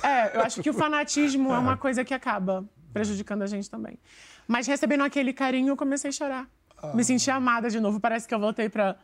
É, 0.02 0.36
eu 0.36 0.42
acho 0.42 0.62
que 0.62 0.70
o 0.70 0.74
fanatismo 0.74 1.50
é 1.52 1.58
uma 1.58 1.76
coisa 1.76 2.04
que 2.04 2.14
acaba 2.14 2.64
prejudicando 2.92 3.42
a 3.42 3.46
gente 3.46 3.68
também. 3.68 3.98
Mas 4.46 4.66
recebendo 4.68 5.02
aquele 5.02 5.32
carinho, 5.32 5.70
eu 5.70 5.76
comecei 5.76 6.10
a 6.10 6.12
chorar. 6.12 6.46
Me 6.94 7.02
senti 7.02 7.28
amada 7.30 7.68
de 7.68 7.80
novo. 7.80 7.98
Parece 7.98 8.28
que 8.28 8.32
eu 8.32 8.38
voltei 8.38 8.68
pra 8.68 8.94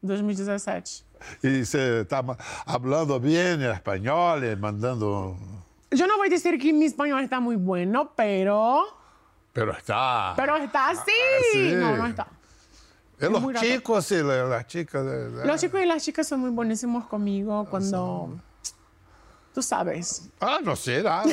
2017. 0.00 1.04
E 1.42 1.64
você 1.64 2.02
está 2.02 2.22
falando 2.22 3.18
bem 3.18 3.64
espanhol, 3.64 4.38
mandando. 4.60 5.36
Yo 5.92 6.06
no 6.06 6.16
voy 6.18 6.28
a 6.28 6.30
decir 6.30 6.58
que 6.58 6.72
mi 6.72 6.86
español 6.86 7.20
está 7.24 7.40
muy 7.40 7.56
bueno, 7.56 8.12
pero. 8.14 9.03
Pero 9.54 9.72
está. 9.72 10.34
Pero 10.36 10.56
está 10.56 10.90
así. 10.90 11.10
sí. 11.52 11.72
No, 11.76 11.96
no 11.96 12.06
está. 12.06 12.26
Eh, 13.20 13.28
los 13.30 13.40
muy 13.40 13.54
chicos 13.54 14.10
y 14.10 14.22
la- 14.22 14.44
las 14.44 14.66
chicas. 14.66 15.02
Los 15.44 15.60
chicos 15.60 15.80
y 15.80 15.86
las 15.86 16.02
chicas 16.04 16.26
son 16.26 16.40
muy 16.40 16.50
buenísimos 16.50 17.06
conmigo 17.06 17.64
cuando. 17.70 18.36
Tú 19.54 19.62
sabes. 19.62 20.28
Ah, 20.40 20.58
não 20.60 20.74
sei 20.74 21.00
nada. 21.00 21.30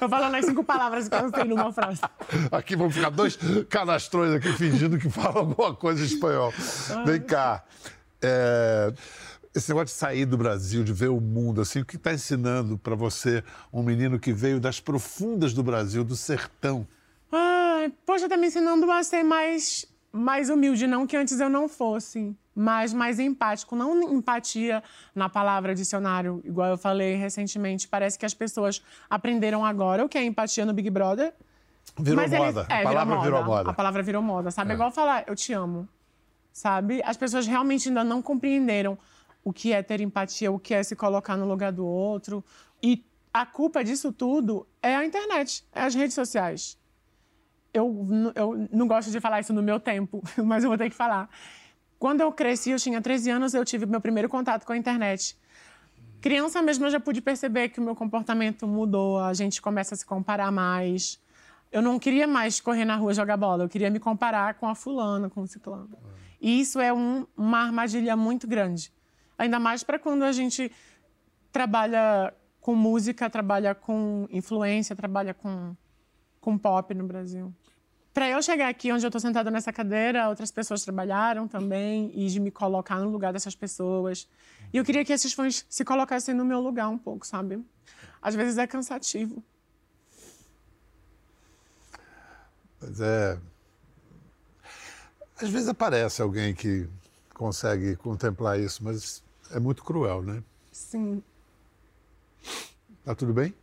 Eu 0.00 0.06
falando 0.08 0.34
as 0.34 0.44
cinco 0.44 0.62
palavras 0.62 1.08
que 1.08 1.14
eu 1.14 1.30
sei 1.34 1.44
numa 1.44 1.72
frase. 1.72 2.02
Aqui 2.52 2.76
vão 2.76 2.90
ficar 2.90 3.08
dois 3.10 3.38
canastrões 3.70 4.34
aqui 4.34 4.52
fingindo 4.52 4.98
que 4.98 5.08
falam 5.08 5.38
alguma 5.38 5.74
coisa 5.74 6.02
em 6.02 6.04
espanhol. 6.06 6.52
Vem 7.06 7.22
cá. 7.22 7.64
é, 8.20 8.92
esse 9.58 9.68
negócio 9.70 9.86
de 9.86 9.92
sair 9.92 10.24
do 10.26 10.36
Brasil, 10.36 10.84
de 10.84 10.92
ver 10.92 11.08
o 11.08 11.20
mundo, 11.20 11.60
assim, 11.60 11.80
o 11.80 11.84
que 11.84 11.96
está 11.96 12.12
ensinando 12.12 12.76
para 12.78 12.94
você 12.94 13.42
um 13.72 13.82
menino 13.82 14.18
que 14.18 14.32
veio 14.32 14.60
das 14.60 14.80
profundas 14.80 15.52
do 15.54 15.62
Brasil, 15.62 16.04
do 16.04 16.14
sertão? 16.16 16.86
Ai, 17.32 17.92
poxa, 18.04 18.28
tá 18.28 18.36
me 18.36 18.46
ensinando 18.48 18.90
a 18.90 19.02
ser 19.02 19.22
mais, 19.22 19.86
mais 20.12 20.50
humilde. 20.50 20.86
Não 20.86 21.06
que 21.06 21.16
antes 21.16 21.38
eu 21.40 21.48
não 21.48 21.68
fosse, 21.68 22.36
mas 22.54 22.92
mais 22.92 23.18
empático. 23.18 23.74
Não 23.76 24.14
empatia 24.14 24.82
na 25.14 25.28
palavra 25.28 25.74
dicionário, 25.74 26.40
igual 26.44 26.68
eu 26.70 26.78
falei 26.78 27.14
recentemente. 27.16 27.88
Parece 27.88 28.18
que 28.18 28.26
as 28.26 28.34
pessoas 28.34 28.82
aprenderam 29.08 29.64
agora 29.64 30.04
o 30.04 30.08
que 30.08 30.18
é 30.18 30.24
empatia 30.24 30.64
no 30.66 30.72
Big 30.72 30.90
Brother. 30.90 31.32
Virou 31.98 32.16
Mas 32.22 32.32
eles- 32.32 32.46
moda. 32.54 32.66
é, 32.68 32.80
a 32.80 32.82
palavra 32.82 33.20
virou 33.20 33.44
moda. 33.44 33.70
A 33.70 33.74
palavra 33.74 34.02
virou 34.02 34.22
moda, 34.22 34.50
sabe? 34.50 34.72
É 34.72 34.74
igual 34.74 34.90
falar, 34.90 35.24
eu 35.26 35.34
te 35.34 35.52
amo. 35.52 35.88
Sabe? 36.52 37.02
As 37.04 37.16
pessoas 37.18 37.46
realmente 37.46 37.88
ainda 37.88 38.02
não 38.02 38.22
compreenderam 38.22 38.98
o 39.46 39.52
que 39.52 39.72
é 39.72 39.80
ter 39.80 40.00
empatia, 40.00 40.50
o 40.50 40.58
que 40.58 40.74
é 40.74 40.82
se 40.82 40.96
colocar 40.96 41.36
no 41.36 41.46
lugar 41.46 41.70
do 41.70 41.86
outro. 41.86 42.44
E 42.82 43.04
a 43.32 43.46
culpa 43.46 43.84
disso 43.84 44.12
tudo 44.12 44.66
é 44.82 44.96
a 44.96 45.04
internet, 45.06 45.64
é 45.72 45.82
as 45.82 45.94
redes 45.94 46.14
sociais. 46.16 46.76
Eu, 47.72 47.94
eu 48.34 48.68
não 48.72 48.88
gosto 48.88 49.08
de 49.08 49.20
falar 49.20 49.38
isso 49.38 49.52
no 49.52 49.62
meu 49.62 49.78
tempo, 49.78 50.20
mas 50.44 50.64
eu 50.64 50.68
vou 50.70 50.76
ter 50.76 50.90
que 50.90 50.96
falar. 50.96 51.30
Quando 51.96 52.22
eu 52.22 52.32
cresci, 52.32 52.70
eu 52.70 52.78
tinha 52.78 53.00
13 53.00 53.30
anos, 53.30 53.54
eu 53.54 53.64
tive 53.64 53.86
meu 53.86 54.00
primeiro 54.00 54.28
contato 54.28 54.66
com 54.66 54.72
a 54.72 54.76
internet. 54.76 55.38
Criança 56.20 56.60
mesmo, 56.60 56.84
eu 56.86 56.90
já 56.90 56.98
pude 56.98 57.20
perceber 57.20 57.68
que 57.68 57.78
o 57.78 57.82
meu 57.84 57.94
comportamento 57.94 58.66
mudou, 58.66 59.20
a 59.20 59.32
gente 59.32 59.62
começa 59.62 59.94
a 59.94 59.96
se 59.98 60.04
comparar 60.04 60.50
mais. 60.50 61.20
Eu 61.70 61.80
não 61.80 62.00
queria 62.00 62.26
mais 62.26 62.60
correr 62.60 62.84
na 62.84 62.96
rua 62.96 63.14
jogar 63.14 63.36
bola, 63.36 63.62
eu 63.62 63.68
queria 63.68 63.90
me 63.90 64.00
comparar 64.00 64.54
com 64.54 64.66
a 64.66 64.74
fulana, 64.74 65.30
com 65.30 65.42
o 65.42 65.46
ciclano. 65.46 65.96
E 66.40 66.60
isso 66.60 66.80
é 66.80 66.92
um- 66.92 67.24
uma 67.36 67.60
armadilha 67.60 68.16
muito 68.16 68.48
grande. 68.48 68.92
Ainda 69.38 69.58
mais 69.58 69.82
para 69.82 69.98
quando 69.98 70.22
a 70.22 70.32
gente 70.32 70.70
trabalha 71.52 72.34
com 72.60 72.74
música, 72.74 73.30
trabalha 73.30 73.74
com 73.74 74.26
influência, 74.30 74.96
trabalha 74.96 75.32
com, 75.32 75.74
com 76.40 76.58
pop 76.58 76.92
no 76.94 77.06
Brasil. 77.06 77.54
Para 78.12 78.30
eu 78.30 78.42
chegar 78.42 78.68
aqui 78.68 78.90
onde 78.90 79.04
eu 79.04 79.08
estou 79.08 79.20
sentada 79.20 79.50
nessa 79.50 79.72
cadeira, 79.72 80.28
outras 80.28 80.50
pessoas 80.50 80.82
trabalharam 80.82 81.46
também 81.46 82.10
e 82.14 82.28
de 82.28 82.40
me 82.40 82.50
colocar 82.50 82.98
no 82.98 83.10
lugar 83.10 83.32
dessas 83.32 83.54
pessoas. 83.54 84.26
E 84.72 84.78
eu 84.78 84.84
queria 84.84 85.04
que 85.04 85.12
esses 85.12 85.34
fãs 85.34 85.66
se 85.68 85.84
colocassem 85.84 86.34
no 86.34 86.44
meu 86.44 86.58
lugar 86.60 86.88
um 86.88 86.96
pouco, 86.96 87.26
sabe? 87.26 87.62
Às 88.22 88.34
vezes 88.34 88.56
é 88.56 88.66
cansativo. 88.66 89.44
Mas 92.80 93.00
é. 93.00 93.38
Às 95.40 95.50
vezes 95.50 95.68
aparece 95.68 96.22
alguém 96.22 96.54
que 96.54 96.88
consegue 97.34 97.96
contemplar 97.96 98.58
isso, 98.58 98.82
mas 98.82 99.22
é 99.52 99.60
muito 99.60 99.84
cruel, 99.84 100.22
né? 100.22 100.42
Sim. 100.72 101.22
Tá 103.04 103.14
tudo 103.14 103.32
bem? 103.32 103.54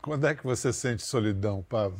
Quando 0.00 0.26
é 0.26 0.34
que 0.34 0.44
você 0.44 0.72
sente 0.72 1.02
solidão, 1.02 1.64
Pablo? 1.68 1.98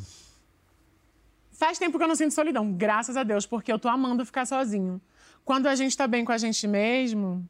Faz 1.50 1.78
tempo 1.78 1.98
que 1.98 2.04
eu 2.04 2.08
não 2.08 2.14
sinto 2.14 2.32
solidão, 2.32 2.72
graças 2.72 3.16
a 3.16 3.22
Deus, 3.22 3.46
porque 3.46 3.72
eu 3.72 3.78
tô 3.78 3.88
amando 3.88 4.24
ficar 4.24 4.46
sozinho. 4.46 5.00
Quando 5.44 5.66
a 5.66 5.74
gente 5.74 5.96
tá 5.96 6.06
bem 6.06 6.24
com 6.24 6.32
a 6.32 6.38
gente 6.38 6.66
mesmo, 6.68 7.48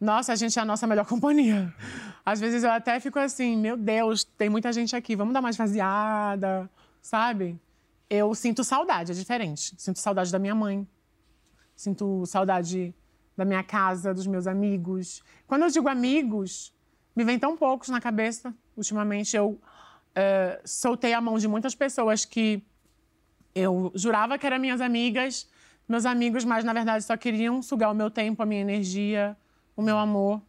nossa, 0.00 0.32
a 0.32 0.36
gente 0.36 0.58
é 0.58 0.62
a 0.62 0.64
nossa 0.64 0.86
melhor 0.86 1.04
companhia. 1.06 1.74
Às 2.24 2.40
vezes 2.40 2.64
eu 2.64 2.70
até 2.70 2.98
fico 3.00 3.18
assim, 3.18 3.56
meu 3.56 3.76
Deus, 3.76 4.24
tem 4.24 4.48
muita 4.48 4.72
gente 4.72 4.96
aqui, 4.96 5.14
vamos 5.14 5.34
dar 5.34 5.40
mais 5.40 5.56
vaziada, 5.56 6.70
sabe? 7.00 7.58
Eu 8.08 8.34
sinto 8.34 8.62
saudade, 8.64 9.12
é 9.12 9.14
diferente. 9.14 9.74
Sinto 9.76 9.98
saudade 9.98 10.30
da 10.30 10.38
minha 10.38 10.54
mãe, 10.54 10.86
sinto 11.82 12.24
saudade 12.26 12.94
da 13.36 13.44
minha 13.44 13.62
casa, 13.62 14.14
dos 14.14 14.26
meus 14.26 14.46
amigos. 14.46 15.22
Quando 15.48 15.62
eu 15.62 15.68
digo 15.68 15.88
amigos, 15.88 16.72
me 17.16 17.24
vem 17.24 17.38
tão 17.38 17.56
poucos 17.56 17.88
na 17.88 18.00
cabeça. 18.00 18.54
Ultimamente 18.76 19.36
eu 19.36 19.60
eh, 20.14 20.60
soltei 20.64 21.12
a 21.12 21.20
mão 21.20 21.36
de 21.38 21.48
muitas 21.48 21.74
pessoas 21.74 22.24
que 22.24 22.62
eu 23.52 23.90
jurava 23.96 24.38
que 24.38 24.46
eram 24.46 24.60
minhas 24.60 24.80
amigas, 24.80 25.48
meus 25.88 26.06
amigos, 26.06 26.44
mas 26.44 26.64
na 26.64 26.72
verdade 26.72 27.04
só 27.04 27.16
queriam 27.16 27.60
sugar 27.60 27.90
o 27.90 27.94
meu 27.94 28.10
tempo, 28.10 28.40
a 28.42 28.46
minha 28.46 28.60
energia, 28.60 29.36
o 29.76 29.82
meu 29.82 29.98
amor. 29.98 30.40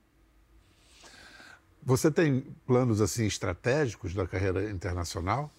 Você 1.81 2.11
tem 2.11 2.41
planos 2.65 3.01
assim 3.01 3.25
estratégicos 3.25 4.13
da 4.13 4.27
carreira 4.27 4.69
internacional? 4.69 5.51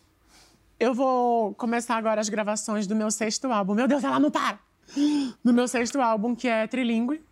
Eu 0.79 0.95
vou 0.95 1.53
começar 1.55 1.97
agora 1.97 2.21
as 2.21 2.29
gravações 2.29 2.87
do 2.87 2.95
meu 2.95 3.11
sexto 3.11 3.51
álbum. 3.51 3.75
Meu 3.75 3.89
Deus, 3.89 4.05
ela 4.05 4.21
não 4.21 4.31
para! 4.31 4.64
Do 5.45 5.53
meu 5.53 5.67
sexto 5.69 6.01
álbum, 6.01 6.35
que 6.35 6.49
é 6.49 6.67
trilingue. 6.67 7.23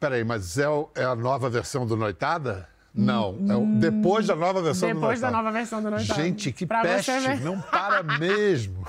Peraí, 0.00 0.24
mas 0.24 0.58
é, 0.58 0.68
o- 0.68 0.88
é 0.94 1.04
a 1.04 1.14
nova 1.14 1.48
versão 1.48 1.86
do 1.86 1.96
Noitada? 1.96 2.68
Não, 2.94 3.38
é 3.48 3.54
o- 3.56 3.64
depois 3.80 4.26
da 4.26 4.36
nova 4.36 4.60
versão 4.60 4.88
do 4.90 4.94
Depois 4.96 5.20
da 5.20 5.28
Noitada. 5.30 5.44
nova 5.44 5.58
versão 5.58 5.82
do 5.82 5.90
Noitada. 5.90 6.22
Gente, 6.22 6.52
que 6.52 6.66
Pra 6.66 6.82
peste, 6.82 7.10
não 7.42 7.60
para 7.60 8.02
mesmo. 8.18 8.86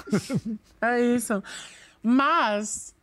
É 0.81 0.99
isso. 1.01 1.41
Mas 2.01 2.93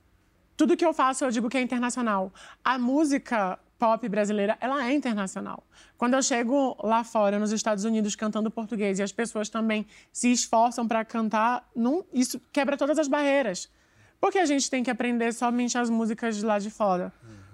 tudo 0.57 0.77
que 0.77 0.85
eu 0.85 0.93
faço, 0.93 1.25
eu 1.25 1.31
digo 1.31 1.49
que 1.49 1.57
é 1.57 1.63
internacional. 1.63 2.33
A 2.63 2.79
música 2.79 3.59
pop 3.79 4.07
brasileira, 4.11 4.59
ela 4.61 4.85
é 4.87 4.93
internacional. 4.93 5.65
Quando 5.97 6.13
eu 6.15 6.23
chego 6.23 6.77
lá 6.83 7.03
fora, 7.03 7.39
nos 7.39 7.51
Estados 7.51 7.85
Unidos, 7.85 8.15
cantando 8.15 8.51
português, 8.51 8.99
e 8.99 9.03
as 9.03 9.11
pessoas 9.13 9.49
também 9.49 9.87
se 10.13 10.31
esforçam 10.31 10.87
para 10.87 11.03
cantar, 11.05 11.67
não, 11.75 12.05
isso 12.13 12.39
quebra 12.53 12.77
todas 12.77 12.99
as 12.99 13.09
barreiras. 13.09 13.71
Por 14.21 14.31
que 14.31 14.39
a 14.39 14.45
gente 14.45 14.71
tem 14.71 14.83
que 14.83 14.91
aprender 14.91 15.33
somente 15.33 15.79
as 15.79 15.89
músicas 15.89 16.37
de 16.37 16.45
lá 16.45 16.59
de 16.59 16.71
fora? 16.71 17.13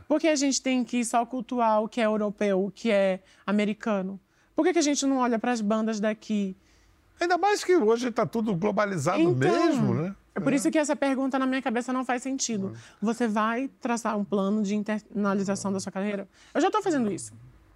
Por 0.08 0.20
que 0.20 0.28
a 0.28 0.36
gente 0.36 0.60
tem 0.60 0.84
que 0.84 1.04
só 1.04 1.24
cultuar 1.24 1.82
o 1.82 1.88
que 1.88 2.00
é 2.00 2.06
europeu, 2.06 2.64
o 2.64 2.70
que 2.70 2.90
é 2.90 3.20
americano? 3.46 4.20
Por 4.54 4.64
que, 4.64 4.72
que 4.72 4.78
a 4.78 4.82
gente 4.82 5.04
não 5.06 5.18
olha 5.18 5.38
para 5.38 5.52
as 5.52 5.60
bandas 5.60 6.00
daqui? 6.00 6.56
Ainda 7.20 7.38
mais 7.38 7.62
que 7.62 7.76
hoje 7.76 8.08
está 8.08 8.26
tudo 8.26 8.54
globalizado 8.54 9.18
Então, 9.18 9.34
mesmo, 9.34 9.94
né? 9.94 10.14
É 10.34 10.40
por 10.40 10.52
isso 10.52 10.70
que 10.70 10.78
essa 10.78 10.94
pergunta 10.94 11.38
na 11.38 11.46
minha 11.46 11.62
cabeça 11.62 11.92
não 11.92 12.04
faz 12.04 12.22
sentido. 12.22 12.76
Você 13.00 13.26
vai 13.26 13.68
traçar 13.80 14.18
um 14.18 14.24
plano 14.24 14.62
de 14.62 14.74
internalização 14.74 15.72
da 15.72 15.80
sua 15.80 15.90
carreira? 15.90 16.28
Eu 16.54 16.60
já 16.60 16.66
estou 16.66 16.82
fazendo 16.82 17.10
isso. 17.10 17.32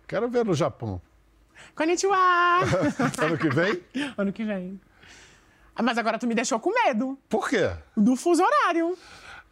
Quero 0.07 0.29
ver 0.29 0.45
no 0.45 0.53
Japão. 0.53 1.01
Konnichiwa! 1.75 2.17
Ano 3.23 3.39
que 3.39 3.49
vem? 3.49 3.81
ano 4.17 4.33
que 4.33 4.45
vem. 4.45 4.81
Mas 5.83 5.99
agora 5.99 6.19
tu 6.19 6.27
me 6.27 6.35
deixou 6.35 6.59
com 6.61 6.73
medo 6.73 7.19
Por 7.29 7.49
quê? 7.49 7.71
do 7.97 8.17
fuso 8.17 8.43
horário. 8.43 8.97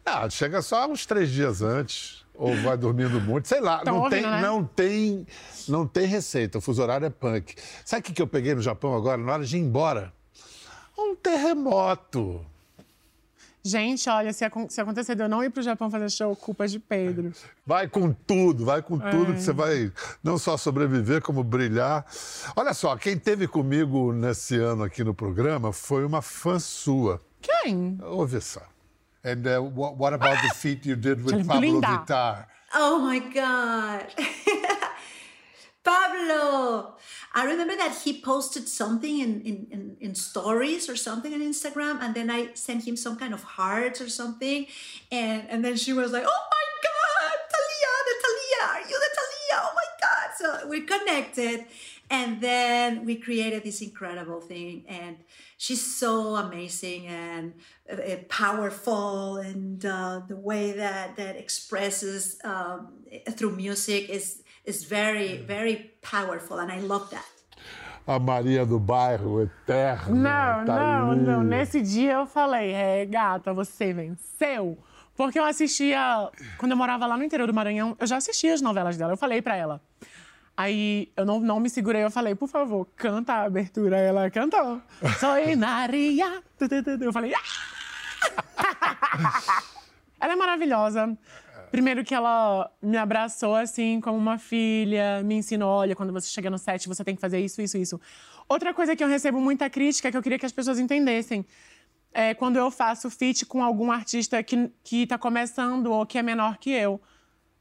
Ah, 0.05 0.29
chega 0.29 0.61
só 0.61 0.87
uns 0.87 1.05
três 1.05 1.29
dias 1.29 1.61
antes. 1.61 2.25
Ou 2.33 2.55
vai 2.61 2.77
dormindo 2.77 3.19
muito, 3.19 3.49
sei 3.49 3.59
lá. 3.59 3.79
Tão 3.79 3.95
não, 3.95 4.03
ouvindo, 4.03 4.21
tem, 4.21 4.31
né? 4.31 4.41
não, 4.41 4.63
tem, 4.63 5.27
não 5.67 5.85
tem 5.85 6.05
receita. 6.05 6.57
O 6.57 6.61
fuso 6.61 6.81
horário 6.81 7.05
é 7.05 7.09
punk. 7.09 7.53
Sabe 7.83 7.99
o 7.99 8.03
que 8.03 8.13
que 8.13 8.21
eu 8.21 8.27
peguei 8.27 8.55
no 8.55 8.61
Japão 8.61 8.95
agora, 8.95 9.17
na 9.17 9.33
hora 9.33 9.43
de 9.43 9.57
ir 9.57 9.59
embora? 9.59 10.13
Um 10.97 11.15
terremoto. 11.15 12.45
Gente, 13.63 14.09
olha, 14.09 14.31
se, 14.31 14.45
se 14.69 14.79
acontecer 14.81 15.15
de 15.15 15.21
eu 15.23 15.27
não 15.29 15.43
ir 15.43 15.49
pro 15.49 15.61
Japão 15.61 15.91
fazer 15.91 16.09
show, 16.09 16.33
culpa 16.35 16.67
de 16.67 16.79
Pedro. 16.79 17.33
Vai 17.65 17.87
com 17.87 18.11
tudo, 18.13 18.63
vai 18.65 18.81
com 18.81 18.97
tudo 18.97 19.31
É. 19.31 19.35
que 19.35 19.41
você 19.41 19.51
vai 19.51 19.91
não 20.23 20.37
só 20.37 20.55
sobreviver, 20.55 21.21
como 21.21 21.43
brilhar. 21.43 22.05
Olha 22.55 22.73
só, 22.73 22.95
quem 22.95 23.17
teve 23.17 23.47
comigo 23.47 24.13
nesse 24.13 24.55
ano 24.57 24.83
aqui 24.83 25.03
no 25.03 25.13
programa 25.13 25.73
foi 25.73 26.05
uma 26.05 26.21
fã 26.21 26.57
sua. 26.57 27.21
Quem? 27.41 27.97
Ouve 28.01 28.39
só. 28.39 28.61
And 29.25 29.43
uh, 29.45 29.61
what, 29.75 29.97
what 29.99 30.13
about 30.15 30.41
the 30.41 30.53
feat 30.55 30.87
you 30.87 30.95
did 30.95 31.21
with 31.25 31.45
Pablo. 31.45 31.81
Vittar? 31.81 32.47
Oh 32.73 32.99
my 32.99 33.19
God. 33.19 34.07
Pablo. 35.89 36.95
I 37.33 37.45
remember 37.45 37.75
that 37.75 37.93
he 38.03 38.21
posted 38.21 38.67
something 38.67 39.19
in, 39.19 39.41
in, 39.41 39.67
in, 39.71 39.97
in 39.99 40.15
stories 40.15 40.89
or 40.89 40.95
something 40.95 41.33
on 41.33 41.41
Instagram, 41.41 42.01
and 42.01 42.13
then 42.13 42.29
I 42.29 42.53
sent 42.53 42.87
him 42.87 42.95
some 42.95 43.15
kind 43.17 43.33
of 43.33 43.43
hearts 43.43 43.99
or 44.01 44.09
something. 44.09 44.67
And, 45.11 45.49
and 45.49 45.65
then 45.65 45.75
she 45.77 45.93
was 45.93 46.11
like, 46.11 46.25
Oh 46.27 46.43
my 46.55 46.65
God, 46.89 47.37
Talia, 47.53 47.93
the 48.09 48.15
Talia, 48.23 48.61
are 48.73 48.83
you 48.89 48.97
the 49.05 49.11
Talia? 49.19 49.55
Oh 49.65 49.73
my 49.81 49.89
God. 50.05 50.27
So 50.39 50.67
we 50.67 50.81
connected. 50.81 51.65
And 52.11 52.41
then 52.41 53.05
we 53.05 53.15
created 53.15 53.63
this 53.63 53.81
incredible 53.81 54.41
thing. 54.41 54.83
And 54.87 55.17
she's 55.57 55.83
so 55.95 56.35
amazing 56.35 57.05
and 57.05 57.53
uh, 57.91 58.17
powerful. 58.29 59.37
And 59.37 59.85
uh, 59.85 60.21
the 60.27 60.35
way 60.35 60.71
that, 60.71 61.15
that 61.17 61.35
expresses 61.35 62.39
um, 62.43 62.89
through 63.37 63.55
music 63.55 64.09
is, 64.09 64.41
is 64.69 64.83
very, 64.83 65.37
very 65.45 65.91
powerful. 66.01 66.59
And 66.59 66.71
I 66.71 66.79
love 66.79 67.09
that. 67.09 67.25
A 68.07 68.17
Maria 68.17 68.65
do 68.65 68.79
Bairro, 68.79 69.41
eterna. 69.41 70.15
Não, 70.15 70.65
tá 70.65 70.79
não, 70.79 71.11
ali. 71.11 71.21
não. 71.21 71.43
Nesse 71.43 71.81
dia 71.81 72.13
eu 72.13 72.25
falei, 72.25 72.71
é, 72.71 73.05
gata, 73.05 73.53
você 73.53 73.93
venceu. 73.93 74.77
Porque 75.15 75.37
eu 75.37 75.43
assistia, 75.43 76.29
quando 76.57 76.71
eu 76.71 76.77
morava 76.77 77.05
lá 77.05 77.17
no 77.17 77.23
interior 77.23 77.45
do 77.45 77.53
Maranhão, 77.53 77.95
eu 77.99 78.07
já 78.07 78.17
assistia 78.17 78.53
as 78.53 78.61
novelas 78.61 78.97
dela. 78.97 79.13
Eu 79.13 79.17
falei 79.17 79.41
pra 79.41 79.55
ela. 79.55 79.81
Aí 80.55 81.11
eu 81.15 81.25
não, 81.25 81.39
não 81.39 81.59
me 81.59 81.69
segurei, 81.69 82.03
eu 82.03 82.11
falei, 82.11 82.35
por 82.35 82.47
favor, 82.47 82.87
canta 82.95 83.33
a 83.33 83.43
abertura. 83.43 83.97
Aí 83.97 84.05
Ela 84.05 84.29
cantou. 84.29 84.81
Soy 85.19 85.55
Maria. 85.55 86.41
Eu 87.01 87.13
falei, 87.13 87.33
ah! 87.33 87.39
Ela 90.19 90.33
é 90.33 90.35
maravilhosa. 90.35 91.17
Primeiro 91.71 92.03
que 92.03 92.15
ela 92.15 92.71
me 92.81 92.97
abraçou 92.97 93.55
assim 93.55 94.01
como 94.01 94.17
uma 94.17 94.39
filha, 94.39 95.21
me 95.23 95.35
ensinou, 95.35 95.69
olha, 95.69 95.95
quando 95.95 96.11
você 96.11 96.27
chega 96.27 96.49
no 96.49 96.57
set, 96.57 96.87
você 96.87 97.03
tem 97.03 97.15
que 97.15 97.21
fazer 97.21 97.39
isso, 97.39 97.61
isso, 97.61 97.77
isso. 97.77 98.01
Outra 98.47 98.73
coisa 98.73 98.95
que 98.95 99.03
eu 99.03 99.07
recebo 99.07 99.39
muita 99.39 99.69
crítica, 99.69 100.09
que 100.09 100.17
eu 100.17 100.23
queria 100.23 100.39
que 100.39 100.45
as 100.45 100.51
pessoas 100.51 100.79
entendessem, 100.79 101.45
é 102.11 102.33
quando 102.33 102.57
eu 102.57 102.71
faço 102.71 103.09
feat 103.09 103.45
com 103.45 103.63
algum 103.63 103.91
artista 103.91 104.41
que, 104.41 104.71
que 104.83 105.05
tá 105.05 105.17
começando 105.17 105.91
ou 105.91 106.05
que 106.07 106.17
é 106.17 106.23
menor 106.23 106.57
que 106.57 106.71
eu. 106.71 106.99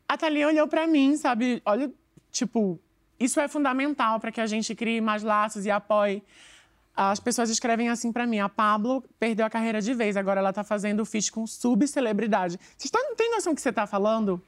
A 0.09 0.17
Thalia 0.17 0.49
olhou 0.49 0.67
pra 0.67 0.87
mim, 0.87 1.15
sabe? 1.19 1.61
Olha, 1.67 1.93
tipo, 2.31 2.81
isso 3.21 3.39
é 3.41 3.47
fundamental 3.47 4.19
para 4.19 4.33
que 4.33 4.41
a 4.41 4.47
gente 4.47 4.75
crie 4.75 5.03
mais 5.03 5.23
laços 5.23 5.67
e 5.67 5.71
apoie. 5.71 6.23
As 7.01 7.21
pessoas 7.21 7.49
escrevem 7.49 7.89
assim 7.89 8.11
pra 8.11 8.27
mim: 8.27 8.41
a 8.41 8.49
Pablo 8.49 9.05
perdeu 9.21 9.47
a 9.47 9.51
carreira 9.51 9.81
de 9.81 9.95
vez, 9.95 10.17
agora 10.17 10.41
ela 10.41 10.53
tá 10.53 10.65
fazendo 10.65 11.05
feat 11.07 11.31
com 11.31 11.47
subcelebridade. 11.47 12.59
Vocês 12.77 12.91
tão- 12.91 13.01
não 13.09 13.15
tem 13.15 13.31
noção 13.31 13.53
do 13.53 13.57
que 13.57 13.63
você 13.63 13.73
tá 13.73 13.87
falando? 13.87 14.43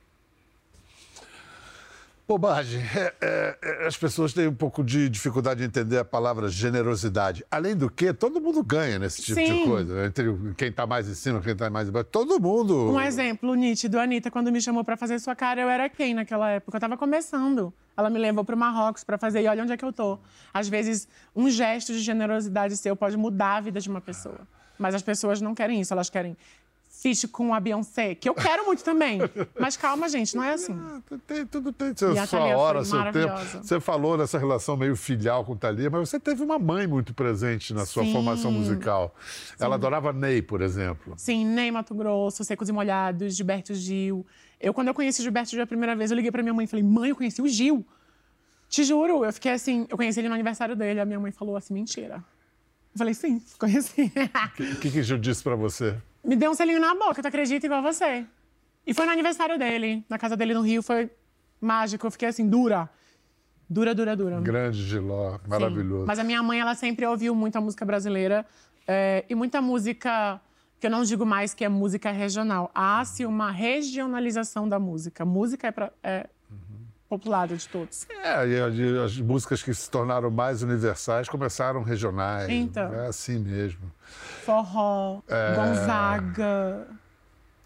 Bobagem. 2.30 2.80
É, 2.94 3.12
é, 3.20 3.58
é, 3.60 3.86
as 3.88 3.96
pessoas 3.96 4.32
têm 4.32 4.46
um 4.46 4.54
pouco 4.54 4.84
de 4.84 5.08
dificuldade 5.08 5.58
de 5.58 5.66
entender 5.66 5.98
a 5.98 6.04
palavra 6.04 6.48
generosidade. 6.48 7.44
Além 7.50 7.74
do 7.74 7.90
que, 7.90 8.12
todo 8.12 8.40
mundo 8.40 8.62
ganha 8.62 9.00
nesse 9.00 9.20
tipo 9.20 9.40
de 9.40 9.46
Sim. 9.48 9.64
coisa. 9.66 9.92
né? 9.94 10.06
Entre 10.06 10.28
o- 10.28 10.54
quem 10.56 10.68
está 10.68 10.86
mais 10.86 11.08
em 11.08 11.14
cima, 11.14 11.40
quem 11.40 11.54
está 11.54 11.68
mais 11.68 11.88
embaixo. 11.88 12.08
Todo 12.12 12.38
mundo. 12.40 12.92
Um 12.92 13.00
exemplo 13.00 13.52
nítido, 13.56 13.98
a 13.98 14.04
Anitta, 14.04 14.30
quando 14.30 14.52
me 14.52 14.60
chamou 14.62 14.84
pra 14.84 14.96
fazer 14.96 15.18
sua 15.18 15.34
cara, 15.34 15.60
eu 15.60 15.68
era 15.68 15.88
quem 15.88 16.14
naquela 16.14 16.48
época? 16.50 16.76
Eu 16.76 16.80
tava 16.80 16.96
começando. 16.96 17.72
Ela 17.96 18.08
me 18.08 18.18
levou 18.20 18.44
pro 18.44 18.56
Marrocos 18.56 19.02
pra 19.02 19.18
fazer, 19.18 19.42
e 19.42 19.48
olha 19.48 19.64
onde 19.64 19.72
é 19.72 19.76
que 19.76 19.84
eu 19.84 19.92
tô. 19.92 20.16
Às 20.54 20.68
vezes, 20.68 21.08
um 21.34 21.50
gesto 21.50 21.92
de 21.92 21.98
generosidade 21.98 22.76
seu 22.76 22.94
pode 22.94 23.16
mudar 23.16 23.56
a 23.56 23.60
vida 23.60 23.80
de 23.80 23.88
uma 23.90 24.00
pessoa. 24.00 24.38
Mas 24.78 24.94
as 24.94 25.02
pessoas 25.02 25.40
não 25.42 25.54
querem 25.54 25.80
isso, 25.80 25.92
elas 25.92 26.08
querem 26.08 26.36
feat 27.00 27.26
com 27.28 27.54
a 27.54 27.60
Beyoncé, 27.60 28.14
que 28.14 28.28
eu 28.28 28.34
quero 28.34 28.66
muito 28.66 28.84
também. 28.84 29.20
Mas 29.58 29.76
calma, 29.76 30.06
gente, 30.08 30.36
não 30.36 30.44
é 30.44 30.52
assim. 30.52 30.78
Tem, 31.26 31.46
tudo 31.46 31.72
tem 31.72 31.94
sua 31.96 32.26
foi 32.26 32.52
hora, 32.52 32.84
seu 32.84 33.12
tempo. 33.12 33.34
Você 33.62 33.80
falou 33.80 34.18
nessa 34.18 34.38
relação 34.38 34.76
meio 34.76 34.94
filial 34.94 35.44
com 35.44 35.56
Thalia, 35.56 35.88
mas 35.88 36.08
você 36.08 36.20
teve 36.20 36.42
uma 36.42 36.58
mãe 36.58 36.86
muito 36.86 37.14
presente 37.14 37.72
na 37.72 37.86
sua 37.86 38.04
Sim. 38.04 38.12
formação 38.12 38.52
musical. 38.52 39.14
Ela 39.58 39.76
adorava 39.76 40.12
Ney, 40.12 40.42
por 40.42 40.60
exemplo. 40.60 41.14
Sim, 41.16 41.46
Ney 41.46 41.70
Mato 41.70 41.94
Grosso, 41.94 42.44
Secos 42.44 42.68
e 42.68 42.72
Molhados, 42.72 43.34
Gilberto 43.34 43.74
Gil. 43.74 44.26
Eu, 44.60 44.74
quando 44.74 44.88
eu 44.88 44.94
conheci 44.94 45.22
Gilberto 45.22 45.50
Gil 45.50 45.62
a 45.62 45.66
primeira 45.66 45.96
vez, 45.96 46.10
eu 46.10 46.16
liguei 46.16 46.30
pra 46.30 46.42
minha 46.42 46.54
mãe 46.54 46.64
e 46.64 46.68
falei, 46.68 46.84
mãe, 46.84 47.10
eu 47.10 47.16
conheci 47.16 47.40
o 47.40 47.48
Gil. 47.48 47.84
Te 48.68 48.84
juro, 48.84 49.24
eu 49.24 49.32
fiquei 49.32 49.52
assim, 49.52 49.86
eu 49.88 49.96
conheci 49.96 50.20
ele 50.20 50.28
no 50.28 50.34
aniversário 50.34 50.76
dele, 50.76 51.00
a 51.00 51.04
minha 51.04 51.18
mãe 51.18 51.32
falou 51.32 51.56
assim, 51.56 51.72
mentira. 51.72 52.16
Eu 52.92 52.98
falei, 52.98 53.14
sim, 53.14 53.40
conheci. 53.58 54.12
O 54.58 54.76
que, 54.80 54.90
que 54.90 55.02
Gil 55.02 55.18
disse 55.18 55.42
pra 55.42 55.56
você? 55.56 55.96
Me 56.24 56.36
deu 56.36 56.50
um 56.50 56.54
selinho 56.54 56.80
na 56.80 56.94
boca, 56.94 57.22
tu 57.22 57.26
acredita, 57.26 57.66
igual 57.66 57.82
você. 57.82 58.26
E 58.86 58.92
foi 58.92 59.06
no 59.06 59.12
aniversário 59.12 59.58
dele, 59.58 60.04
na 60.08 60.18
casa 60.18 60.36
dele 60.36 60.54
no 60.54 60.62
Rio, 60.62 60.82
foi 60.82 61.10
mágico, 61.60 62.06
eu 62.06 62.10
fiquei 62.10 62.28
assim, 62.28 62.48
dura. 62.48 62.88
Dura, 63.68 63.94
dura, 63.94 64.16
dura. 64.16 64.40
Grande 64.40 64.82
Giló, 64.82 65.38
Sim. 65.38 65.48
maravilhoso. 65.48 66.06
Mas 66.06 66.18
a 66.18 66.24
minha 66.24 66.42
mãe, 66.42 66.58
ela 66.58 66.74
sempre 66.74 67.06
ouviu 67.06 67.34
muita 67.34 67.60
música 67.60 67.84
brasileira 67.84 68.44
é, 68.86 69.24
e 69.28 69.34
muita 69.34 69.62
música 69.62 70.40
que 70.80 70.86
eu 70.86 70.90
não 70.90 71.04
digo 71.04 71.24
mais 71.24 71.54
que 71.54 71.64
é 71.64 71.68
música 71.68 72.10
regional. 72.10 72.70
Há-se 72.74 73.24
uma 73.24 73.50
regionalização 73.50 74.68
da 74.68 74.78
música. 74.78 75.24
Música 75.24 75.68
é, 75.68 75.70
pra, 75.70 75.92
é 76.02 76.26
populada 77.10 77.56
de 77.56 77.68
todos. 77.68 78.06
É, 78.22 78.46
e 78.46 78.60
as, 78.60 78.74
e 78.76 78.98
as 78.98 79.18
músicas 79.18 79.62
que 79.62 79.74
se 79.74 79.90
tornaram 79.90 80.30
mais 80.30 80.62
universais 80.62 81.28
começaram 81.28 81.82
regionais. 81.82 82.48
Então. 82.48 82.94
É 82.94 83.08
assim 83.08 83.40
mesmo. 83.40 83.90
Forró, 84.44 85.20
É. 85.28 85.54
Gonzaga. 85.56 86.86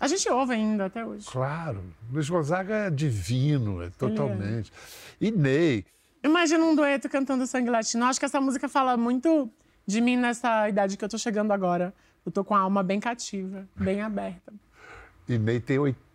A 0.00 0.08
gente 0.08 0.28
ouve 0.30 0.54
ainda 0.54 0.86
até 0.86 1.04
hoje. 1.04 1.26
Claro. 1.30 1.84
Luiz 2.10 2.28
Gonzaga 2.28 2.74
é 2.74 2.90
divino, 2.90 3.82
é 3.82 3.90
totalmente. 3.90 4.72
E 5.20 5.30
Ney. 5.30 5.84
Imagina 6.22 6.64
um 6.64 6.74
dueto 6.74 7.08
cantando 7.08 7.46
Sangue 7.46 7.68
Latino. 7.68 8.06
Acho 8.06 8.18
que 8.18 8.24
essa 8.24 8.40
música 8.40 8.66
fala 8.66 8.96
muito 8.96 9.50
de 9.86 10.00
mim 10.00 10.16
nessa 10.16 10.66
idade 10.70 10.96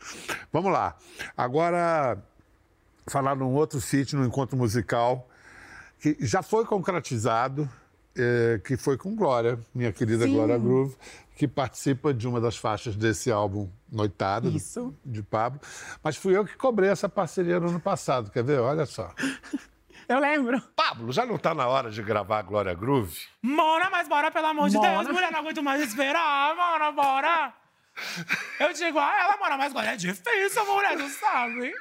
Vamos 0.51 0.71
lá. 0.71 0.95
Agora, 1.35 2.17
falar 3.05 3.35
num 3.35 3.53
outro 3.53 3.79
feat, 3.79 4.15
num 4.15 4.25
encontro 4.25 4.57
musical, 4.57 5.29
que 5.99 6.17
já 6.19 6.41
foi 6.41 6.65
concretizado, 6.65 7.69
eh, 8.15 8.59
que 8.65 8.75
foi 8.75 8.97
com 8.97 9.15
Glória, 9.15 9.59
minha 9.73 9.91
querida 9.93 10.25
Sim. 10.25 10.33
Glória 10.33 10.57
Groove, 10.57 10.95
que 11.35 11.47
participa 11.47 12.11
de 12.11 12.27
uma 12.27 12.41
das 12.41 12.57
faixas 12.57 12.95
desse 12.95 13.31
álbum 13.31 13.69
Noitada, 13.91 14.49
do- 14.49 14.95
de 15.05 15.21
Pablo. 15.21 15.61
Mas 16.03 16.17
fui 16.17 16.35
eu 16.35 16.43
que 16.43 16.57
cobrei 16.57 16.89
essa 16.89 17.07
parceria 17.07 17.59
no 17.59 17.69
ano 17.69 17.79
passado, 17.79 18.31
quer 18.31 18.43
ver? 18.43 18.59
Olha 18.59 18.87
só. 18.87 19.13
Eu 20.07 20.19
lembro. 20.19 20.61
Pablo, 20.75 21.11
já 21.11 21.25
não 21.25 21.35
está 21.35 21.53
na 21.53 21.67
hora 21.67 21.89
de 21.91 22.01
gravar 22.01 22.41
Glória 22.43 22.73
Groove? 22.73 23.17
Mona, 23.41 23.89
mas 23.89 24.07
bora, 24.07 24.31
pelo 24.31 24.47
amor 24.47 24.69
de 24.69 24.77
Mona. 24.77 25.03
Deus, 25.03 25.07
mulher, 25.13 25.31
não 25.31 25.39
aguento 25.39 25.61
mais 25.61 25.81
esperar, 25.81 26.55
Mona, 26.55 26.91
bora. 26.91 27.53
Eu 28.59 28.71
digo 28.73 28.97
a 28.99 29.19
ela, 29.19 29.37
Mona, 29.37 29.57
mas 29.57 29.71
agora 29.71 29.93
é 29.93 29.95
difícil, 29.97 30.65
mulher, 30.65 30.97
tu 30.97 31.09
sabe? 31.09 31.73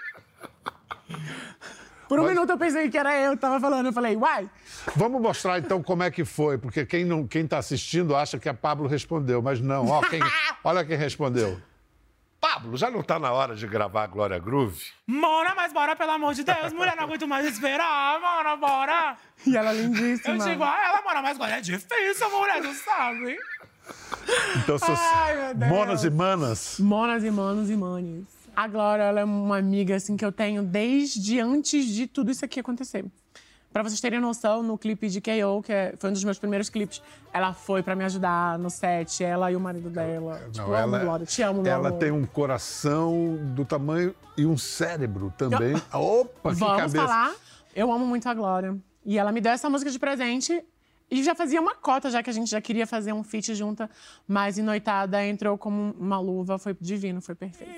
Por 2.09 2.21
um 2.21 2.23
Mas- 2.23 2.33
minuto 2.35 2.51
eu 2.51 2.59
pensei 2.59 2.89
que 2.89 2.97
era 2.97 3.15
eu 3.17 3.33
que 3.33 3.39
tava 3.39 3.59
falando. 3.61 3.87
Eu 3.87 3.93
falei, 3.93 4.17
uai, 4.17 4.49
Vamos 4.95 5.21
mostrar 5.21 5.59
então 5.59 5.83
como 5.83 6.05
é 6.05 6.11
que 6.11 6.25
foi, 6.25 6.57
porque 6.57 6.87
quem 6.87 7.05
não, 7.05 7.27
quem 7.27 7.45
está 7.45 7.59
assistindo 7.59 8.15
acha 8.15 8.39
que 8.39 8.49
a 8.49 8.55
Pablo 8.55 8.87
respondeu, 8.89 9.43
mas 9.43 9.61
não. 9.61 9.89
Ó, 9.89 10.01
quem- 10.03 10.21
olha 10.63 10.85
quem 10.85 10.97
respondeu. 10.97 11.61
Pablo, 12.41 12.77
já 12.77 12.91
não 12.91 13.01
está 13.01 13.19
na 13.19 13.33
hora 13.33 13.55
de 13.57 13.67
gravar 13.67 14.07
Glória 14.07 14.39
Groove? 14.39 14.81
Mona, 15.07 15.55
mas 15.55 15.73
bora, 15.73 15.97
pelo 15.97 16.11
amor 16.13 16.35
de 16.35 16.45
Deus, 16.45 16.73
mulher, 16.73 16.95
não 16.97 17.05
aguento 17.05 17.27
mais 17.27 17.47
esperar, 17.47 18.21
Mona, 18.21 18.57
bora. 18.57 19.17
e 19.47 19.57
ela 19.57 19.71
é 19.73 19.79
Eu 19.79 19.83
lindíssima. 19.85 20.39
digo 20.45 20.63
a 20.63 20.85
ela, 20.85 21.03
Mona, 21.03 21.23
mas 21.23 21.37
agora 21.37 21.59
é 21.59 21.61
difícil, 21.61 22.31
mulher, 22.31 22.61
tu 22.63 22.73
sabe? 22.75 23.37
Então, 24.59 24.79
seus 24.79 24.99
Ai, 25.01 25.37
meu 25.37 25.55
Deus. 25.55 25.71
monas 25.71 26.05
e 26.05 26.11
manas. 26.11 26.77
Monas 26.81 27.25
e 27.25 27.31
manos 27.31 27.71
e 27.71 27.77
manes. 27.77 28.25
A 28.55 28.67
Glória, 28.67 29.03
ela 29.05 29.21
é 29.21 29.25
uma 29.25 29.59
amiga 29.59 29.97
assim 29.97 30.17
que 30.17 30.25
eu 30.25 30.33
tenho 30.33 30.63
desde 30.63 31.41
antes 31.41 31.87
de 31.87 32.07
tudo 32.07 32.31
isso 32.31 32.45
aqui 32.45 32.59
acontecer. 32.61 33.05
Pra 33.77 33.83
vocês 33.83 34.01
terem 34.01 34.19
noção, 34.19 34.63
no 34.63 34.79
clipe 34.79 35.07
de 35.07 35.21
K.O., 35.21 35.61
que 35.63 35.71
é- 35.71 35.93
foi 35.99 36.09
um 36.09 36.13
dos 36.15 36.25
meus 36.25 36.39
primeiros 36.39 36.71
clipes, 36.71 37.03
ela 37.31 37.53
foi 37.53 37.83
pra 37.83 37.95
me 37.95 38.05
ajudar 38.05 38.59
no 38.59 38.71
set, 38.71 39.23
ela 39.23 39.53
e 39.53 39.57
o 39.57 39.61
marido 39.61 39.91
dela. 39.91 40.41
tipo, 40.51 40.67
eu 40.71 40.75
amo 40.75 40.99
Glória, 40.99 41.27
te 41.27 41.43
amo, 41.43 41.61
meu 41.61 41.71
ela 41.71 41.89
amor. 41.89 41.99
tem 41.99 42.11
um 42.11 42.25
coração 42.25 43.37
do 43.55 43.67
tamanho 43.67 44.15
e 44.35 44.47
um 44.47 44.57
cérebro 44.57 45.31
também. 45.37 45.75
Opa, 45.93 46.55
que 46.55 46.59
Vamos 46.59 46.77
cabeça. 46.79 46.97
falar? 47.07 47.35
Eu 47.75 47.93
amo 47.93 48.07
muito 48.07 48.27
a 48.31 48.33
Glória. 48.33 48.75
E 49.05 49.19
ela 49.19 49.31
me 49.31 49.43
deu 49.43 49.53
essa 49.53 49.69
música 49.69 49.91
de 49.91 49.99
presente. 49.99 50.65
E 51.11 51.23
já 51.23 51.35
fazia 51.35 51.61
uma 51.61 51.75
cota, 51.75 52.11
já 52.11 52.23
que 52.23 52.31
a 52.31 52.33
gente 52.33 52.51
já 52.51 52.61
queria 52.63 52.87
fazer 52.87 53.13
um 53.13 53.23
feat 53.23 53.55
junta. 53.55 53.91
Mas 54.27 54.57
Noitada 54.57 55.23
entrou 55.23 55.59
como 55.59 55.95
uma 56.01 56.19
luva. 56.19 56.59
Foi 56.59 56.75
divino, 56.81 57.21
foi 57.21 57.35
perfeito. 57.35 57.71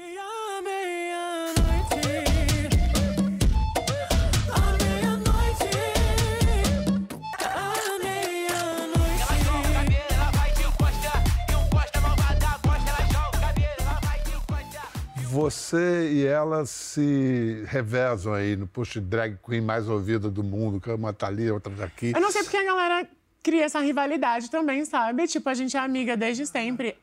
Você 15.38 16.11
e 16.12 16.27
ela 16.27 16.66
se 16.66 17.62
revezam 17.68 18.35
aí 18.35 18.57
no 18.57 18.66
post 18.66 18.98
drag 19.01 19.38
queen 19.46 19.61
mais 19.61 19.88
ouvida 19.88 20.29
do 20.29 20.42
mundo, 20.42 20.81
que 20.81 20.90
é 20.90 20.94
uma 20.94 21.12
tá 21.12 21.29
ali, 21.29 21.48
outra 21.48 21.72
daqui. 21.72 22.12
Eu 22.12 22.20
não 22.20 22.33
sei 22.33 22.42
porque 22.42 22.57
a 22.57 22.64
galera 22.64 23.09
cria 23.40 23.64
essa 23.64 23.79
rivalidade 23.79 24.51
também, 24.51 24.85
sabe? 24.85 25.29
Tipo, 25.29 25.48
a 25.48 25.55
gente 25.55 25.77
é 25.77 25.81
amiga 25.81 26.16
desde 26.16 26.44
sempre. 26.44 26.96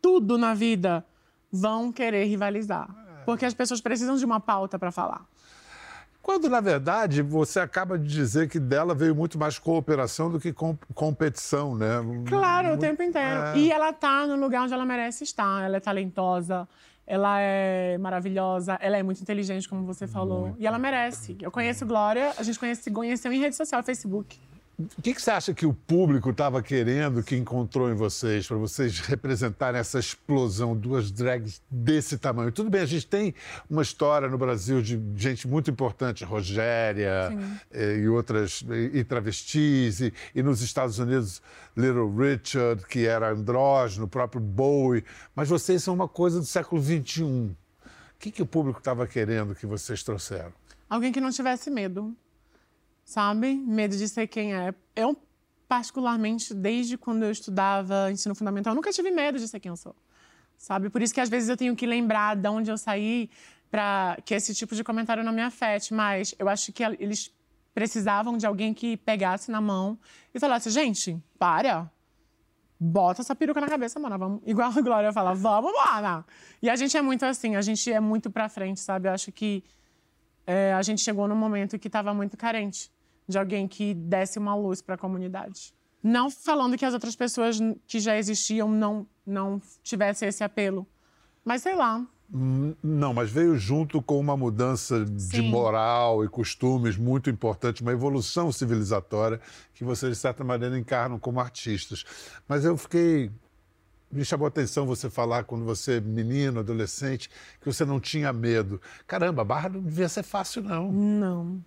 Tudo 0.00 0.38
na 0.38 0.54
vida 0.54 1.04
vão 1.50 1.90
querer 1.90 2.24
rivalizar. 2.24 2.88
Porque 3.26 3.44
as 3.44 3.52
pessoas 3.52 3.80
precisam 3.80 4.16
de 4.16 4.24
uma 4.24 4.38
pauta 4.38 4.78
pra 4.78 4.92
falar. 4.92 5.26
Quando, 6.22 6.48
na 6.48 6.60
verdade, 6.60 7.20
você 7.20 7.58
acaba 7.58 7.98
de 7.98 8.06
dizer 8.06 8.48
que 8.48 8.60
dela 8.60 8.94
veio 8.94 9.12
muito 9.12 9.36
mais 9.36 9.58
cooperação 9.58 10.30
do 10.30 10.38
que 10.38 10.52
com- 10.52 10.78
competição, 10.94 11.74
né? 11.74 11.96
Claro, 12.28 12.74
o 12.74 12.78
tempo 12.78 13.02
inteiro. 13.02 13.42
É. 13.42 13.58
E 13.58 13.72
ela 13.72 13.92
tá 13.92 14.24
no 14.24 14.36
lugar 14.36 14.62
onde 14.62 14.72
ela 14.72 14.86
merece 14.86 15.24
estar. 15.24 15.64
Ela 15.64 15.78
é 15.78 15.80
talentosa, 15.80 16.68
ela 17.06 17.40
é 17.40 17.98
maravilhosa, 17.98 18.78
ela 18.80 18.96
é 18.96 19.02
muito 19.02 19.20
inteligente, 19.20 19.68
como 19.68 19.84
você 19.84 20.06
falou. 20.06 20.54
E 20.58 20.66
ela 20.66 20.78
merece. 20.78 21.36
Eu 21.40 21.50
conheço 21.50 21.84
Glória, 21.86 22.32
a 22.38 22.42
gente 22.42 22.58
conhece, 22.58 22.90
conheceu 22.90 23.32
em 23.32 23.40
rede 23.40 23.56
social, 23.56 23.82
Facebook. 23.82 24.40
O 24.78 25.02
que, 25.02 25.14
que 25.14 25.20
você 25.20 25.30
acha 25.30 25.52
que 25.52 25.66
o 25.66 25.74
público 25.74 26.30
estava 26.30 26.62
querendo 26.62 27.22
que 27.22 27.36
encontrou 27.36 27.90
em 27.90 27.94
vocês, 27.94 28.46
para 28.46 28.56
vocês 28.56 29.00
representarem 29.00 29.78
essa 29.78 29.98
explosão, 29.98 30.74
duas 30.74 31.10
drags 31.10 31.60
desse 31.70 32.16
tamanho? 32.16 32.50
Tudo 32.50 32.70
bem, 32.70 32.80
a 32.80 32.86
gente 32.86 33.06
tem 33.06 33.34
uma 33.68 33.82
história 33.82 34.28
no 34.28 34.38
Brasil 34.38 34.80
de 34.80 35.00
gente 35.14 35.46
muito 35.46 35.70
importante, 35.70 36.24
Rogéria 36.24 37.30
eh, 37.70 37.98
e 37.98 38.08
outras, 38.08 38.64
e, 38.68 38.98
e 38.98 39.04
travestis, 39.04 40.00
e, 40.00 40.12
e 40.34 40.42
nos 40.42 40.62
Estados 40.62 40.98
Unidos, 40.98 41.42
Little 41.76 42.10
Richard, 42.10 42.84
que 42.86 43.06
era 43.06 43.30
andrógeno, 43.30 44.06
o 44.06 44.08
próprio 44.08 44.40
Bowie. 44.40 45.04
Mas 45.36 45.50
vocês 45.50 45.82
são 45.82 45.92
uma 45.92 46.08
coisa 46.08 46.40
do 46.40 46.46
século 46.46 46.82
XXI. 46.82 47.22
O 47.22 47.56
que, 48.18 48.30
que 48.30 48.42
o 48.42 48.46
público 48.46 48.78
estava 48.78 49.06
querendo 49.06 49.54
que 49.54 49.66
vocês 49.66 50.02
trouxeram? 50.02 50.52
Alguém 50.88 51.12
que 51.12 51.20
não 51.20 51.30
tivesse 51.30 51.70
medo, 51.70 52.14
sabe? 53.04 53.54
Medo 53.54 53.96
de 53.96 54.08
ser 54.08 54.26
quem 54.26 54.54
é. 54.54 54.74
Eu, 54.94 55.16
particularmente, 55.68 56.54
desde 56.54 56.96
quando 56.96 57.22
eu 57.24 57.30
estudava 57.30 58.10
ensino 58.10 58.34
fundamental, 58.34 58.74
nunca 58.74 58.92
tive 58.92 59.10
medo 59.10 59.38
de 59.38 59.48
ser 59.48 59.60
quem 59.60 59.70
eu 59.70 59.76
sou, 59.76 59.94
sabe? 60.56 60.90
Por 60.90 61.02
isso 61.02 61.14
que 61.14 61.20
às 61.20 61.28
vezes 61.28 61.48
eu 61.48 61.56
tenho 61.56 61.74
que 61.74 61.86
lembrar 61.86 62.36
de 62.36 62.48
onde 62.48 62.70
eu 62.70 62.78
saí 62.78 63.30
para 63.72 64.18
que 64.24 64.34
esse 64.34 64.54
tipo 64.54 64.74
de 64.74 64.84
comentário 64.84 65.24
não 65.24 65.32
me 65.32 65.40
afete. 65.40 65.94
Mas 65.94 66.34
eu 66.38 66.48
acho 66.48 66.72
que 66.72 66.84
eles 66.84 67.34
precisavam 67.74 68.36
de 68.36 68.46
alguém 68.46 68.74
que 68.74 68.98
pegasse 68.98 69.50
na 69.50 69.60
mão 69.60 69.98
e 70.34 70.38
falasse: 70.38 70.70
gente, 70.70 71.18
para. 71.38 71.90
Bota 72.84 73.22
essa 73.22 73.32
peruca 73.32 73.60
na 73.60 73.68
cabeça, 73.68 74.00
mano. 74.00 74.18
Vamos... 74.18 74.42
Igual 74.44 74.72
a 74.76 74.80
Glória 74.80 75.12
fala, 75.12 75.34
vamos, 75.34 75.72
mano. 75.72 76.24
E 76.60 76.68
a 76.68 76.74
gente 76.74 76.96
é 76.96 77.00
muito 77.00 77.24
assim, 77.24 77.54
a 77.54 77.62
gente 77.62 77.90
é 77.90 78.00
muito 78.00 78.28
pra 78.28 78.48
frente, 78.48 78.80
sabe? 78.80 79.08
Eu 79.08 79.12
acho 79.12 79.30
que 79.30 79.62
é, 80.72 80.74
a 80.74 80.82
gente 80.82 81.00
chegou 81.02 81.28
num 81.28 81.36
momento 81.36 81.78
que 81.78 81.86
estava 81.86 82.12
muito 82.14 82.36
carente 82.36 82.90
de 83.28 83.38
alguém 83.38 83.68
que 83.68 83.94
desse 83.94 84.38
uma 84.38 84.54
luz 84.54 84.82
para 84.82 84.94
a 84.94 84.98
comunidade. 84.98 85.72
Não 86.02 86.30
falando 86.30 86.76
que 86.76 86.84
as 86.84 86.94
outras 86.94 87.14
pessoas 87.14 87.58
que 87.86 88.00
já 88.00 88.16
existiam 88.16 88.68
não, 88.68 89.06
não 89.24 89.60
tivessem 89.82 90.28
esse 90.28 90.42
apelo. 90.42 90.86
Mas 91.44 91.62
sei 91.62 91.76
lá. 91.76 92.04
Não, 92.82 93.12
mas 93.12 93.30
veio 93.30 93.56
junto 93.58 94.00
com 94.00 94.18
uma 94.18 94.36
mudança 94.36 95.04
de 95.04 95.22
Sim. 95.22 95.50
moral 95.50 96.24
e 96.24 96.28
costumes 96.28 96.96
muito 96.96 97.28
importante, 97.28 97.82
uma 97.82 97.92
evolução 97.92 98.50
civilizatória 98.50 99.38
que 99.74 99.84
vocês, 99.84 100.12
de 100.12 100.18
certa 100.18 100.42
maneira, 100.42 100.78
encarnam 100.78 101.18
como 101.18 101.38
artistas. 101.40 102.04
Mas 102.48 102.64
eu 102.64 102.76
fiquei. 102.76 103.30
Me 104.12 104.24
chamou 104.26 104.44
a 104.44 104.48
atenção 104.48 104.84
você 104.84 105.08
falar, 105.08 105.44
quando 105.44 105.64
você, 105.64 105.98
menino, 106.00 106.60
adolescente, 106.60 107.30
que 107.60 107.66
você 107.66 107.82
não 107.84 107.98
tinha 107.98 108.30
medo. 108.32 108.78
Caramba, 109.06 109.40
a 109.40 109.44
barra 109.44 109.70
não 109.70 109.80
devia 109.80 110.08
ser 110.08 110.22
fácil, 110.22 110.62
não. 110.62 110.92
Não. 110.92 111.64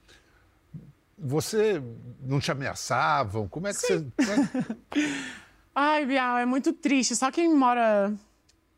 Você 1.18 1.82
não 2.22 2.40
te 2.40 2.52
ameaçavam? 2.52 3.48
Como 3.48 3.68
é 3.68 3.74
que 3.74 3.80
você. 3.80 4.06
como 4.16 4.32
é- 4.32 5.16
Ai, 5.74 6.06
Bial, 6.06 6.38
é 6.38 6.46
muito 6.46 6.72
triste. 6.72 7.16
Só 7.16 7.32
quem 7.32 7.54
mora. 7.54 8.14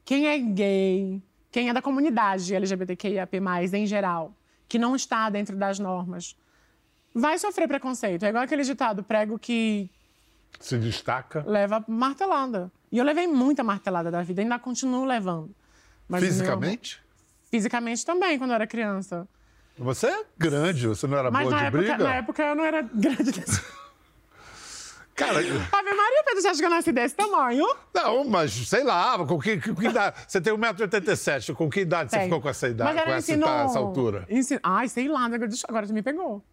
Quem 0.06 0.28
é 0.28 0.38
gay, 0.40 1.22
quem 1.52 1.70
é 1.70 1.74
da 1.74 1.82
comunidade 1.82 2.56
LGBTQIAP, 2.56 3.34
em 3.74 3.86
geral, 3.86 4.34
que 4.70 4.80
não 4.80 4.96
está 4.96 5.30
dentro 5.30 5.58
das 5.58 5.78
normas, 5.78 6.38
vai 7.14 7.38
sofrer 7.38 7.68
preconceito. 7.68 8.24
É 8.24 8.30
igual 8.30 8.44
aquele 8.46 8.64
ditado: 8.64 9.04
prego 9.04 9.38
que 9.38 9.90
Se 10.60 10.78
destaca. 10.78 11.44
leva 11.48 11.84
martelada. 11.88 12.72
E 12.92 12.98
eu 12.98 13.04
levei 13.06 13.28
muita 13.28 13.64
martelada 13.64 14.10
da 14.10 14.22
vida, 14.24 14.42
ainda 14.42 14.58
continuo 14.60 15.06
levando. 15.06 15.52
Mas 16.08 16.22
o 16.22 16.26
meu- 16.26 16.32
Fisicamente? 16.34 17.02
fisicamente 17.52 18.06
também, 18.06 18.38
quando 18.38 18.52
eu 18.52 18.56
era 18.56 18.68
criança. 18.68 19.28
Você 19.78 20.08
é 20.08 20.24
grande, 20.38 20.88
você 20.88 21.06
não 21.06 21.18
era 21.18 21.30
Mas 21.30 21.44
boa 21.44 21.52
na 21.56 21.58
de 21.62 21.66
época, 21.68 21.82
briga? 21.84 21.98
na 22.04 22.16
época 22.16 22.44
eu 22.44 22.56
não 22.56 22.64
era 22.66 22.82
grande 22.94 23.32
desse. 23.32 23.62
Cara, 25.16 25.40
Ave 25.40 25.50
Maria, 25.50 26.24
Pedro, 26.26 26.42
você 26.42 26.48
acha 26.48 26.60
que 26.60 26.66
eu 26.66 26.70
nasci 26.70 26.92
desse 26.92 27.16
tamanho? 27.16 27.66
não, 27.94 28.24
mas 28.30 28.52
sei 28.54 28.84
lá, 28.84 29.18
com 29.26 29.40
que, 29.40 29.60
com 29.60 29.74
que 29.76 29.88
idade? 29.88 30.16
Você 30.28 30.40
tem 30.40 30.54
1,87m, 30.54 31.56
com 31.56 31.70
que 31.70 31.80
idade 31.82 32.12
você 32.12 32.18
Tem. 32.18 32.26
ficou 32.28 32.40
com 32.40 32.48
essa 32.50 32.68
idade, 32.68 32.94
Mas 32.94 33.04
com 33.04 33.10
essa, 33.12 33.32
ensino- 33.32 33.48
essa 33.48 33.80
altura? 33.80 34.26
ensino- 34.30 34.60
Ai, 34.62 34.88
sei 34.88 35.08
lá, 35.08 35.28
agora 35.68 35.88
tu 35.88 35.94
me 35.94 36.04
pegou. 36.04 36.44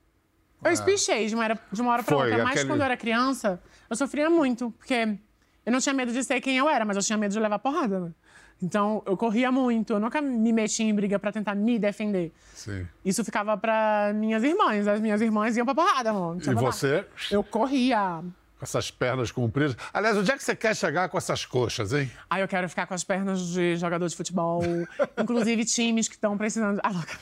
Eu 0.65 0.71
espichei 0.73 1.27
de 1.27 1.35
uma, 1.35 1.45
era- 1.45 1.59
de 1.71 1.83
uma 1.83 1.93
hora 1.93 2.03
pra. 2.03 2.17
Foi, 2.17 2.27
outra, 2.31 2.43
mas 2.43 2.53
aquele- 2.55 2.69
quando 2.71 2.81
eu 2.81 2.85
era 2.87 2.97
criança, 2.97 3.63
eu 3.89 3.97
sofria 3.97 4.29
muito, 4.31 4.71
porque 4.79 5.17
eu 5.65 5.73
não 5.73 5.81
tinha 5.81 5.95
medo 5.95 6.13
de 6.13 6.23
ser 6.25 6.41
quem 6.41 6.57
eu 6.57 6.69
era, 6.69 6.85
mas 6.85 6.97
eu 6.97 7.03
tinha 7.03 7.19
medo 7.19 7.33
de 7.33 7.41
levar 7.41 7.59
porrada, 7.59 8.01
né? 8.01 8.11
Então, 8.63 9.03
eu 9.05 9.17
corria 9.17 9.51
muito, 9.51 9.95
eu 9.95 10.01
nunca 10.01 10.23
me 10.23 10.53
metia 10.53 10.87
em 10.87 10.95
briga 10.95 11.19
pra 11.19 11.33
tentar 11.33 11.55
me 11.55 11.79
defender. 11.79 12.33
Sim. 12.55 12.87
Isso 13.05 13.25
ficava 13.25 13.57
pra 13.57 14.13
minhas 14.15 14.43
irmãs, 14.43 14.87
as 14.87 15.01
minhas 15.01 15.21
irmãs 15.21 15.57
iam 15.57 15.67
pra 15.67 15.75
porrada, 15.75 16.11
tinha 16.41 16.53
E 16.53 16.55
você, 16.55 17.05
Eu 17.31 17.43
corria. 17.43 18.21
com 18.59 18.63
essas 18.65 18.91
pernas 18.91 19.31
compridas. 19.33 19.77
Aliás, 19.93 20.17
onde 20.17 20.31
é 20.31 20.37
que 20.37 20.43
você 20.45 20.55
quer 20.55 20.75
chegar 20.75 21.09
com 21.09 21.19
essas 21.19 21.45
coxas, 21.45 21.93
hein? 21.93 22.11
Aí 22.31 22.41
eu 22.41 22.49
quero 22.49 22.69
ficar 22.69 22.87
com 22.87 22.95
as 22.95 23.03
pernas 23.05 23.41
de 23.49 23.77
jogador 23.77 24.09
de 24.09 24.17
futebol, 24.17 24.63
inclusive 25.19 25.65
times 25.65 26.09
que 26.09 26.15
estão 26.15 26.39
precisando. 26.39 26.81
Ah, 26.83 26.91
louca. 26.91 27.19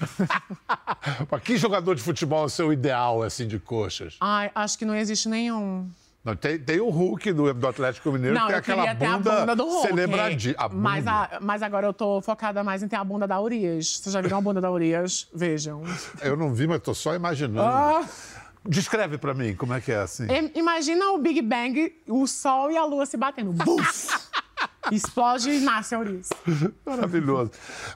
Que 1.43 1.57
jogador 1.57 1.95
de 1.95 2.03
futebol 2.03 2.43
é 2.43 2.47
o 2.47 2.49
seu 2.49 2.73
ideal, 2.73 3.23
assim, 3.23 3.49
de 3.49 3.59
coxas? 3.59 4.17
Ai, 4.21 4.51
acho 4.55 4.79
que 4.79 4.85
não 4.85 4.95
existe 4.95 5.29
nenhum. 5.29 5.91
Não, 6.25 6.37
tem, 6.37 6.57
tem 6.59 6.79
o 6.81 6.89
Hulk 6.89 7.33
do, 7.33 7.53
do 7.53 7.67
Atlético 7.67 8.13
Mineiro, 8.13 8.37
Não, 8.39 8.47
que 8.47 8.53
é 8.53 8.57
aquela 8.57 8.95
ter 8.95 9.05
a 9.07 9.17
bunda, 9.19 9.41
bunda 9.41 9.57
do 9.57 9.65
Hulk. 9.65 9.89
celebradi- 9.89 10.55
A 10.57 10.69
bunda. 10.69 10.81
Mas, 10.81 11.07
a- 11.07 11.39
mas 11.41 11.63
agora 11.63 11.87
eu 11.89 11.93
tô 11.93 12.21
focada 12.21 12.63
mais 12.63 12.81
em 12.83 12.87
ter 12.89 12.95
a 12.95 13.03
bunda 13.03 13.27
da 13.27 13.41
Urias. 13.41 13.99
Vocês 13.99 14.13
já 14.13 14.21
viram 14.21 14.39
a 14.39 14.41
bunda 14.41 14.61
da 14.61 14.71
Urias? 14.71 15.29
Vejam. 15.35 15.83
Eu 16.21 16.37
não 16.37 16.55
vi, 16.55 16.69
mas 16.69 16.81
tô 16.81 16.95
só 16.95 17.15
imaginando. 17.15 17.61
Ah, 17.63 18.05
Descreve 18.65 19.19
pra 19.19 19.35
mim 19.35 19.57
como 19.57 19.75
é 19.75 19.81
que 19.81 19.91
é 19.91 19.97
assim. 19.97 20.25
im- 20.33 20.53
imagina 20.55 21.11
o 21.11 21.19
Big 21.19 21.43
Bang, 21.43 21.93
o 22.07 22.25
Sol 22.29 22.71
e 22.71 22.77
a 22.77 22.85
Lua 22.85 23.05
se 23.05 23.17
batendo. 23.17 23.51
Buf! 23.53 24.09
Explode 24.91 25.51
e 25.51 25.61
nasce 25.61 25.95
a. 25.95 25.99
Maravilhoso. 26.85 27.53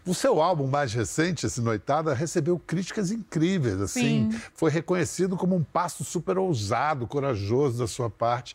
O 0.07 0.15
seu 0.15 0.41
álbum 0.41 0.67
mais 0.67 0.93
recente, 0.93 1.47
esse 1.47 1.61
Noitada, 1.61 2.15
recebeu 2.15 2.59
críticas 2.59 3.11
incríveis, 3.11 3.81
assim. 3.81 4.31
Sim. 4.31 4.41
Foi 4.55 4.71
reconhecido 4.71 5.37
como 5.37 5.57
um 5.57 5.65
passo 5.65 6.05
super 6.05 6.39
ousado, 6.39 7.07
corajoso 7.07 7.79
da 7.79 7.87
sua 7.87 8.09
parte. 8.09 8.55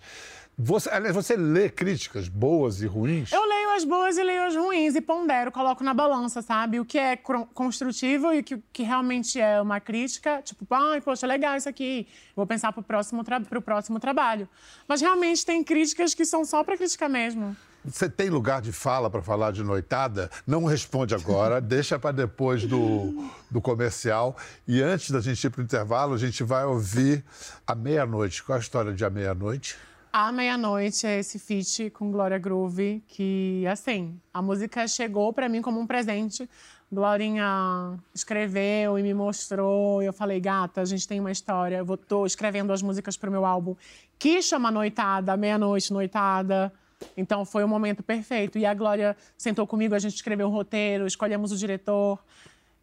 Você, 0.57 0.89
aliás, 0.89 1.15
você 1.15 1.35
lê 1.35 1.69
críticas 1.69 2.27
boas 2.27 2.81
e 2.81 2.85
ruins? 2.85 3.31
Eu 3.31 3.43
leio 3.43 3.71
as 3.71 3.83
boas 3.83 4.17
e 4.17 4.23
leio 4.23 4.43
as 4.43 4.55
ruins 4.55 4.95
e 4.95 5.01
pondero, 5.01 5.51
coloco 5.51 5.83
na 5.83 5.93
balança, 5.93 6.41
sabe? 6.41 6.79
O 6.79 6.85
que 6.85 6.99
é 6.99 7.17
construtivo 7.17 8.31
e 8.31 8.39
o 8.39 8.43
que, 8.43 8.61
que 8.71 8.83
realmente 8.83 9.39
é 9.39 9.59
uma 9.59 9.79
crítica, 9.79 10.41
tipo, 10.43 10.67
ai, 10.69 11.01
poxa, 11.01 11.25
legal 11.25 11.57
isso 11.57 11.67
aqui, 11.67 12.07
vou 12.35 12.45
pensar 12.45 12.71
pro 12.73 12.83
próximo, 12.83 13.23
pro 13.49 13.61
próximo 13.61 13.99
trabalho. 13.99 14.47
Mas 14.87 15.01
realmente 15.01 15.43
tem 15.45 15.63
críticas 15.63 16.13
que 16.13 16.25
são 16.25 16.45
só 16.45 16.63
pra 16.63 16.77
criticar 16.77 17.09
mesmo. 17.09 17.55
Você 17.83 18.07
tem 18.07 18.29
lugar 18.29 18.61
de 18.61 18.71
fala 18.71 19.09
para 19.09 19.23
falar 19.23 19.51
de 19.51 19.63
noitada? 19.63 20.29
Não 20.45 20.65
responde 20.65 21.15
agora, 21.15 21.59
deixa 21.61 21.97
para 21.97 22.11
depois 22.11 22.63
do, 22.63 23.27
do 23.49 23.59
comercial. 23.59 24.37
E 24.67 24.81
antes 24.81 25.09
da 25.09 25.19
gente 25.19 25.43
ir 25.43 25.49
para 25.49 25.61
o 25.61 25.63
intervalo, 25.63 26.13
a 26.13 26.17
gente 26.17 26.43
vai 26.43 26.63
ouvir 26.63 27.23
A 27.65 27.73
Meia-Noite. 27.73 28.43
Qual 28.43 28.55
a 28.55 28.59
história 28.59 28.93
de 28.93 29.03
A 29.03 29.09
Meia-Noite? 29.09 29.77
A 30.13 30.31
Meia-Noite 30.31 31.07
é 31.07 31.19
esse 31.19 31.39
feat 31.39 31.89
com 31.89 32.11
Glória 32.11 32.37
Groove 32.37 33.01
que, 33.07 33.65
assim, 33.65 34.19
a 34.31 34.41
música 34.41 34.87
chegou 34.87 35.33
pra 35.33 35.49
mim 35.49 35.61
como 35.61 35.79
um 35.79 35.87
presente. 35.87 36.47
Glorinha 36.91 37.97
escreveu 38.13 38.99
e 38.99 39.01
me 39.01 39.13
mostrou. 39.13 40.03
E 40.03 40.05
eu 40.05 40.13
falei, 40.13 40.39
gata, 40.39 40.81
a 40.81 40.85
gente 40.85 41.07
tem 41.07 41.19
uma 41.19 41.31
história. 41.31 41.77
Eu 41.77 41.85
vou, 41.85 41.97
tô 41.97 42.25
escrevendo 42.25 42.73
as 42.73 42.81
músicas 42.81 43.17
pro 43.17 43.31
meu 43.31 43.45
álbum, 43.45 43.75
que 44.19 44.41
chama 44.41 44.69
Noitada, 44.69 45.35
Meia-Noite 45.35 45.93
Noitada. 45.93 46.71
Então 47.15 47.45
foi 47.45 47.63
o 47.63 47.67
momento 47.67 48.03
perfeito. 48.03 48.57
E 48.57 48.65
a 48.65 48.73
Glória 48.73 49.15
sentou 49.37 49.65
comigo, 49.67 49.95
a 49.95 49.99
gente 49.99 50.15
escreveu 50.15 50.47
o 50.47 50.51
roteiro, 50.51 51.05
escolhemos 51.05 51.51
o 51.51 51.57
diretor. 51.57 52.19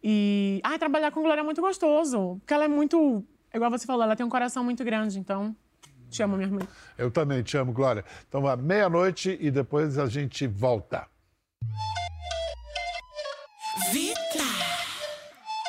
E. 0.03 0.61
Ai, 0.63 0.79
trabalhar 0.79 1.11
com 1.11 1.21
Glória 1.21 1.41
é 1.41 1.43
muito 1.43 1.61
gostoso. 1.61 2.37
Porque 2.39 2.53
ela 2.53 2.65
é 2.65 2.67
muito. 2.67 3.23
Igual 3.53 3.71
você 3.71 3.85
falou, 3.85 4.03
ela 4.03 4.15
tem 4.15 4.25
um 4.25 4.29
coração 4.29 4.63
muito 4.63 4.83
grande. 4.83 5.19
Então, 5.19 5.55
te 6.09 6.23
amo, 6.23 6.35
minha 6.35 6.47
irmã. 6.47 6.59
Eu 6.97 7.11
também 7.11 7.43
te 7.43 7.57
amo, 7.57 7.71
Glória. 7.71 8.03
Então, 8.27 8.47
à 8.47 8.55
meia-noite 8.55 9.37
e 9.39 9.51
depois 9.51 9.97
a 9.97 10.07
gente 10.07 10.47
volta. 10.47 11.07
Vita! 13.91 14.19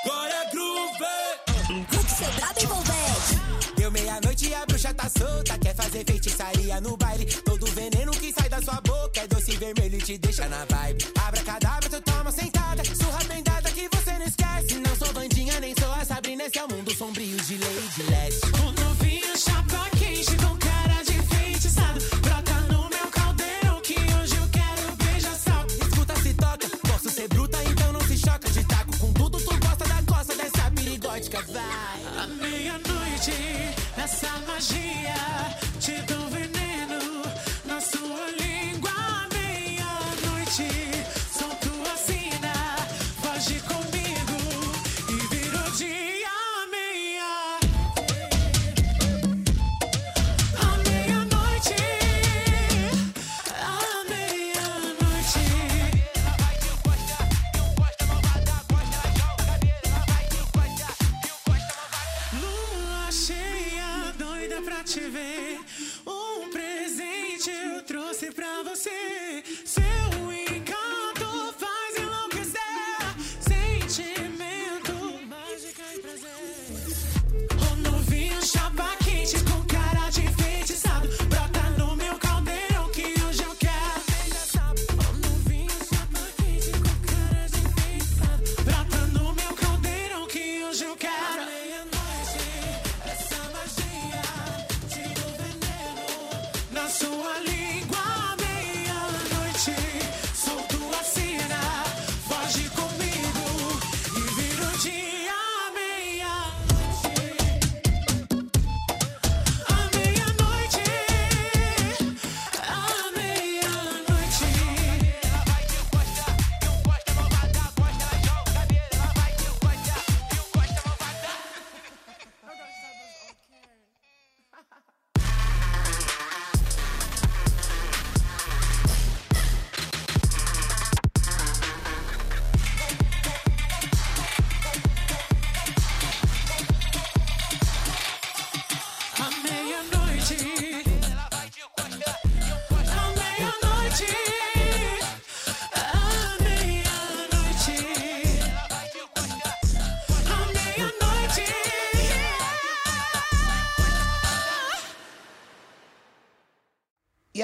Glória 0.04 0.50
Groove! 0.50 1.86
Look 1.92 2.10
cebrado 2.10 2.62
envolvente. 2.62 3.74
Deu 3.76 3.90
meia-noite 3.90 4.48
e 4.48 4.54
a 4.54 4.66
bruxa 4.66 4.94
tá 4.94 5.08
solta. 5.08 5.58
Quer 5.58 5.74
fazer 5.74 6.04
feitiçaria 6.04 6.80
no 6.80 6.96
baile. 6.96 7.26
Doce 10.00 10.00
vermelho 10.00 10.02
e 10.02 10.02
te 10.02 10.18
deixa 10.18 10.48
na 10.48 10.64
vibe. 10.64 11.19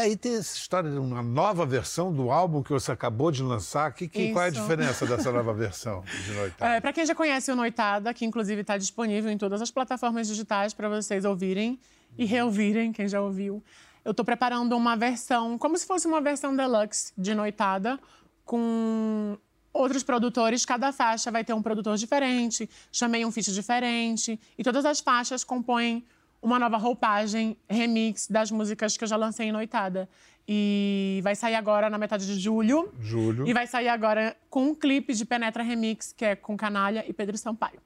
Aí 0.06 0.16
tem 0.16 0.36
essa 0.36 0.56
história 0.56 0.90
de 0.90 0.98
uma 0.98 1.22
nova 1.22 1.66
versão 1.66 2.12
do 2.12 2.30
álbum 2.30 2.62
que 2.62 2.70
você 2.70 2.92
acabou 2.92 3.30
de 3.30 3.42
lançar. 3.42 3.92
Que, 3.92 4.08
que, 4.08 4.32
qual 4.32 4.44
é 4.44 4.48
a 4.48 4.50
diferença 4.50 5.04
dessa 5.06 5.30
nova 5.30 5.52
versão 5.52 6.02
de 6.24 6.32
Noitada? 6.32 6.74
É, 6.74 6.80
para 6.80 6.92
quem 6.92 7.04
já 7.04 7.14
conhece 7.14 7.50
o 7.50 7.56
Noitada, 7.56 8.14
que 8.14 8.24
inclusive 8.24 8.60
está 8.60 8.76
disponível 8.76 9.30
em 9.30 9.38
todas 9.38 9.60
as 9.60 9.70
plataformas 9.70 10.28
digitais 10.28 10.72
para 10.72 10.88
vocês 10.88 11.24
ouvirem 11.24 11.78
e 12.16 12.24
reouvirem, 12.24 12.92
quem 12.92 13.08
já 13.08 13.20
ouviu. 13.20 13.62
Eu 14.04 14.12
estou 14.12 14.24
preparando 14.24 14.76
uma 14.76 14.96
versão, 14.96 15.58
como 15.58 15.76
se 15.76 15.86
fosse 15.86 16.06
uma 16.06 16.20
versão 16.20 16.54
deluxe 16.54 17.12
de 17.18 17.34
Noitada, 17.34 17.98
com 18.44 19.36
outros 19.72 20.02
produtores. 20.02 20.64
Cada 20.64 20.92
faixa 20.92 21.30
vai 21.30 21.44
ter 21.44 21.52
um 21.52 21.60
produtor 21.60 21.96
diferente, 21.96 22.70
chamei 22.92 23.24
um 23.24 23.32
feat 23.32 23.52
diferente. 23.52 24.40
E 24.56 24.62
todas 24.62 24.84
as 24.84 25.00
faixas 25.00 25.42
compõem 25.42 26.04
uma 26.46 26.60
nova 26.60 26.76
roupagem, 26.76 27.56
remix 27.68 28.28
das 28.28 28.52
músicas 28.52 28.96
que 28.96 29.02
eu 29.02 29.08
já 29.08 29.16
lancei 29.16 29.48
em 29.48 29.52
Noitada. 29.52 30.08
E 30.48 31.20
vai 31.24 31.34
sair 31.34 31.56
agora 31.56 31.90
na 31.90 31.98
metade 31.98 32.24
de 32.24 32.38
julho. 32.38 32.92
Julho. 33.00 33.48
E 33.48 33.52
vai 33.52 33.66
sair 33.66 33.88
agora 33.88 34.36
com 34.48 34.68
um 34.68 34.74
clipe 34.74 35.12
de 35.12 35.24
Penetra 35.24 35.64
Remix, 35.64 36.14
que 36.16 36.24
é 36.24 36.36
com 36.36 36.56
Canalha 36.56 37.04
e 37.08 37.12
Pedro 37.12 37.36
Sampaio. 37.36 37.80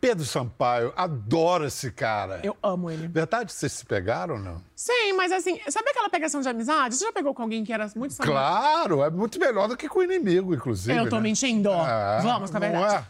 Pedro 0.00 0.24
Sampaio, 0.24 0.92
adoro 0.96 1.64
esse 1.64 1.92
cara. 1.92 2.40
Eu 2.42 2.56
amo 2.60 2.90
ele. 2.90 3.06
Verdade, 3.06 3.52
vocês 3.52 3.70
se 3.70 3.86
pegaram 3.86 4.34
ou 4.34 4.40
não? 4.40 4.60
Sim, 4.74 5.12
mas 5.12 5.30
assim, 5.30 5.60
sabe 5.68 5.90
aquela 5.90 6.10
pegação 6.10 6.40
de 6.40 6.48
amizade? 6.48 6.96
Você 6.96 7.04
já 7.04 7.12
pegou 7.12 7.32
com 7.32 7.42
alguém 7.42 7.62
que 7.62 7.72
era 7.72 7.88
muito 7.94 8.16
famoso? 8.16 8.36
Claro, 8.36 9.04
é 9.04 9.10
muito 9.10 9.38
melhor 9.38 9.68
do 9.68 9.76
que 9.76 9.88
com 9.88 10.00
o 10.00 10.02
inimigo, 10.02 10.52
inclusive. 10.52 10.98
Eu 10.98 11.08
tô 11.08 11.16
né? 11.16 11.22
mentindo. 11.22 11.70
É, 11.70 12.20
Vamos 12.22 12.50
com 12.50 12.56
a 12.56 12.60
verdade. 12.60 12.96
é? 12.96 13.04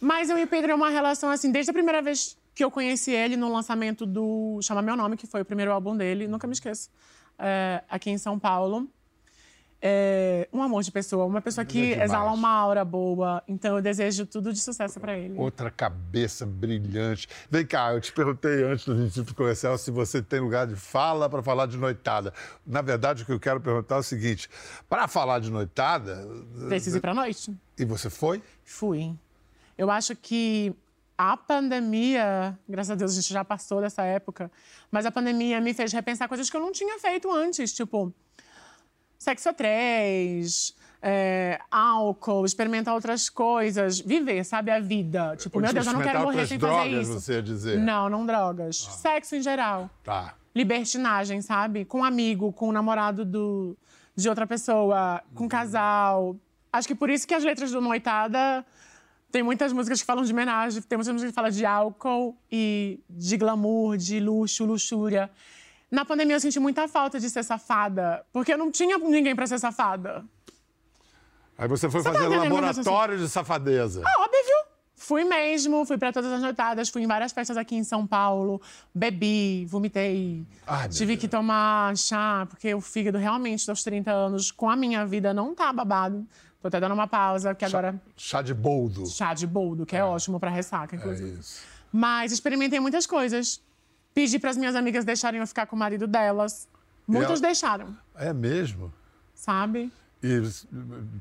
Mas 0.00 0.30
eu 0.30 0.38
e 0.38 0.44
o 0.44 0.46
Pedro 0.46 0.70
é 0.70 0.74
uma 0.76 0.90
relação 0.90 1.28
assim, 1.28 1.50
desde 1.50 1.70
a 1.70 1.74
primeira 1.74 2.00
vez 2.00 2.36
que 2.56 2.64
eu 2.64 2.70
conheci 2.70 3.10
ele 3.10 3.36
no 3.36 3.52
lançamento 3.52 4.06
do 4.06 4.58
Chama 4.62 4.80
Meu 4.80 4.96
Nome, 4.96 5.18
que 5.18 5.26
foi 5.26 5.42
o 5.42 5.44
primeiro 5.44 5.70
álbum 5.70 5.94
dele, 5.94 6.26
nunca 6.26 6.46
me 6.46 6.54
esqueço, 6.54 6.88
é, 7.38 7.84
aqui 7.86 8.08
em 8.08 8.16
São 8.16 8.38
Paulo. 8.38 8.88
É, 9.80 10.48
um 10.50 10.62
amor 10.62 10.82
de 10.82 10.90
pessoa, 10.90 11.26
uma 11.26 11.42
pessoa 11.42 11.66
que 11.66 11.78
Ele 11.78 12.00
é 12.00 12.04
exala 12.04 12.32
uma 12.32 12.48
aura 12.48 12.82
boa. 12.82 13.42
Então 13.46 13.76
eu 13.76 13.82
desejo 13.82 14.24
tudo 14.24 14.54
de 14.54 14.58
sucesso 14.58 14.98
pra 14.98 15.18
ele. 15.18 15.38
Outra 15.38 15.70
cabeça 15.70 16.46
brilhante. 16.46 17.28
Vem 17.50 17.66
cá, 17.66 17.92
eu 17.92 18.00
te 18.00 18.10
perguntei 18.10 18.64
antes 18.64 18.86
do 18.86 19.06
gente 19.06 19.34
comercial 19.34 19.76
se 19.76 19.90
você 19.90 20.22
tem 20.22 20.40
lugar 20.40 20.66
de 20.66 20.76
fala 20.76 21.28
para 21.28 21.42
falar 21.42 21.66
de 21.66 21.76
noitada. 21.76 22.32
Na 22.66 22.80
verdade, 22.80 23.22
o 23.22 23.26
que 23.26 23.32
eu 23.32 23.38
quero 23.38 23.60
perguntar 23.60 23.96
é 23.96 23.98
o 23.98 24.02
seguinte: 24.02 24.48
para 24.88 25.06
falar 25.06 25.40
de 25.40 25.50
noitada, 25.50 26.26
Preciso 26.68 26.96
ir 26.96 27.00
pra 27.02 27.12
noite? 27.12 27.54
e 27.78 27.84
você 27.84 28.08
foi? 28.08 28.42
Fui. 28.64 29.14
Eu 29.76 29.90
acho 29.90 30.16
que 30.16 30.74
a 31.18 31.36
pandemia, 31.36 32.58
graças 32.68 32.90
a 32.90 32.94
Deus 32.94 33.12
a 33.12 33.14
gente 33.14 33.32
já 33.32 33.44
passou 33.44 33.80
dessa 33.80 34.02
época, 34.02 34.50
mas 34.90 35.06
a 35.06 35.10
pandemia 35.10 35.60
me 35.60 35.72
fez 35.72 35.92
repensar 35.92 36.28
coisas 36.28 36.50
que 36.50 36.56
eu 36.56 36.60
não 36.60 36.72
tinha 36.72 36.98
feito 36.98 37.30
antes, 37.30 37.72
tipo 37.72 38.12
sexo 39.18 39.48
a 39.48 39.52
três, 39.52 40.74
é, 41.02 41.58
álcool, 41.70 42.44
experimentar 42.44 42.94
outras 42.94 43.28
coisas, 43.28 43.98
viver, 44.00 44.44
sabe, 44.44 44.70
a 44.70 44.80
vida. 44.80 45.36
Tipo, 45.36 45.60
meu 45.60 45.72
Deus, 45.72 45.86
eu 45.86 45.92
não 45.92 46.02
quero 46.02 46.20
morrer 46.20 46.46
sem 46.46 46.58
drogas, 46.58 46.78
fazer 46.78 47.00
isso. 47.00 47.12
você 47.12 47.42
dizer. 47.42 47.78
Não, 47.78 48.08
não 48.08 48.26
drogas. 48.26 48.76
Sexo 48.76 49.36
em 49.36 49.42
geral. 49.42 49.90
Tá. 50.04 50.34
Libertinagem, 50.54 51.40
sabe? 51.42 51.84
Com 51.84 52.00
um 52.00 52.04
amigo, 52.04 52.52
com 52.52 52.68
o 52.68 52.72
namorado 52.72 53.24
do, 53.24 53.76
de 54.14 54.28
outra 54.28 54.46
pessoa, 54.46 55.22
com 55.34 55.48
casal. 55.48 56.36
Acho 56.72 56.88
que 56.88 56.94
por 56.94 57.10
isso 57.10 57.26
que 57.26 57.34
as 57.34 57.44
letras 57.44 57.70
do 57.70 57.80
Noitada 57.80 58.64
tem 59.30 59.42
muitas 59.42 59.72
músicas 59.72 60.00
que 60.00 60.06
falam 60.06 60.24
de 60.24 60.32
homenagem, 60.32 60.80
tem 60.82 60.96
muitas 60.96 61.12
músicas 61.12 61.32
que 61.32 61.34
falam 61.34 61.50
de 61.50 61.66
álcool 61.66 62.36
e 62.50 63.00
de 63.08 63.36
glamour, 63.36 63.96
de 63.96 64.20
luxo, 64.20 64.64
luxúria. 64.64 65.30
Na 65.90 66.04
pandemia 66.04 66.36
eu 66.36 66.40
senti 66.40 66.58
muita 66.58 66.88
falta 66.88 67.20
de 67.20 67.28
ser 67.30 67.44
safada, 67.44 68.24
porque 68.32 68.52
eu 68.52 68.58
não 68.58 68.70
tinha 68.70 68.98
ninguém 68.98 69.34
pra 69.34 69.46
ser 69.46 69.58
safada. 69.58 70.24
Aí 71.58 71.68
você 71.68 71.88
foi 71.88 72.02
Você 72.02 72.10
tá 72.10 72.14
fazer 72.14 72.26
o 72.26 72.38
laboratório 72.38 73.18
de 73.18 73.28
safadeza. 73.28 74.02
Ah, 74.04 74.22
óbvio. 74.22 74.76
Fui 74.98 75.24
mesmo, 75.24 75.84
fui 75.84 75.98
pra 75.98 76.10
todas 76.10 76.32
as 76.32 76.40
noitadas, 76.40 76.88
fui 76.88 77.02
em 77.02 77.06
várias 77.06 77.30
festas 77.30 77.56
aqui 77.56 77.76
em 77.76 77.84
São 77.84 78.06
Paulo, 78.06 78.60
bebi, 78.94 79.66
vomitei. 79.66 80.44
Ai, 80.66 80.88
tive 80.88 81.18
que 81.18 81.28
tomar 81.28 81.96
chá, 81.96 82.46
porque 82.48 82.74
o 82.74 82.80
fígado 82.80 83.18
realmente, 83.18 83.68
aos 83.68 83.84
30 83.84 84.10
anos, 84.10 84.50
com 84.50 84.68
a 84.70 84.74
minha 84.74 85.06
vida, 85.06 85.34
não 85.34 85.54
tá 85.54 85.70
babado. 85.72 86.26
Tô 86.60 86.68
até 86.68 86.80
dando 86.80 86.92
uma 86.94 87.06
pausa, 87.06 87.54
porque 87.54 87.64
agora 87.64 88.00
Chá 88.16 88.42
de 88.42 88.52
boldo. 88.54 89.06
chá 89.06 89.34
de 89.34 89.46
boldo, 89.46 89.86
que 89.86 89.94
é, 89.96 90.02
ótimo 90.04 90.40
pra 90.40 90.50
ressaca, 90.50 90.96
É 90.96 90.98
inclusive. 90.98 91.38
isso. 91.38 91.62
Mas 91.92 92.32
experimentei 92.32 92.80
muitas 92.80 93.06
coisas. 93.06 93.60
Pedi 94.14 94.38
pras 94.38 94.56
minhas 94.56 94.74
amigas 94.74 95.04
deixarem 95.04 95.40
eu 95.40 95.46
ficar 95.46 95.66
com 95.66 95.76
o 95.76 95.78
marido 95.78 96.06
delas. 96.06 96.66
Muitas 97.06 97.32
ela- 97.40 97.48
deixaram, 97.48 97.96
É 98.16 98.32
mesmo? 98.32 98.92
sabe? 99.34 99.92
E 100.22 100.42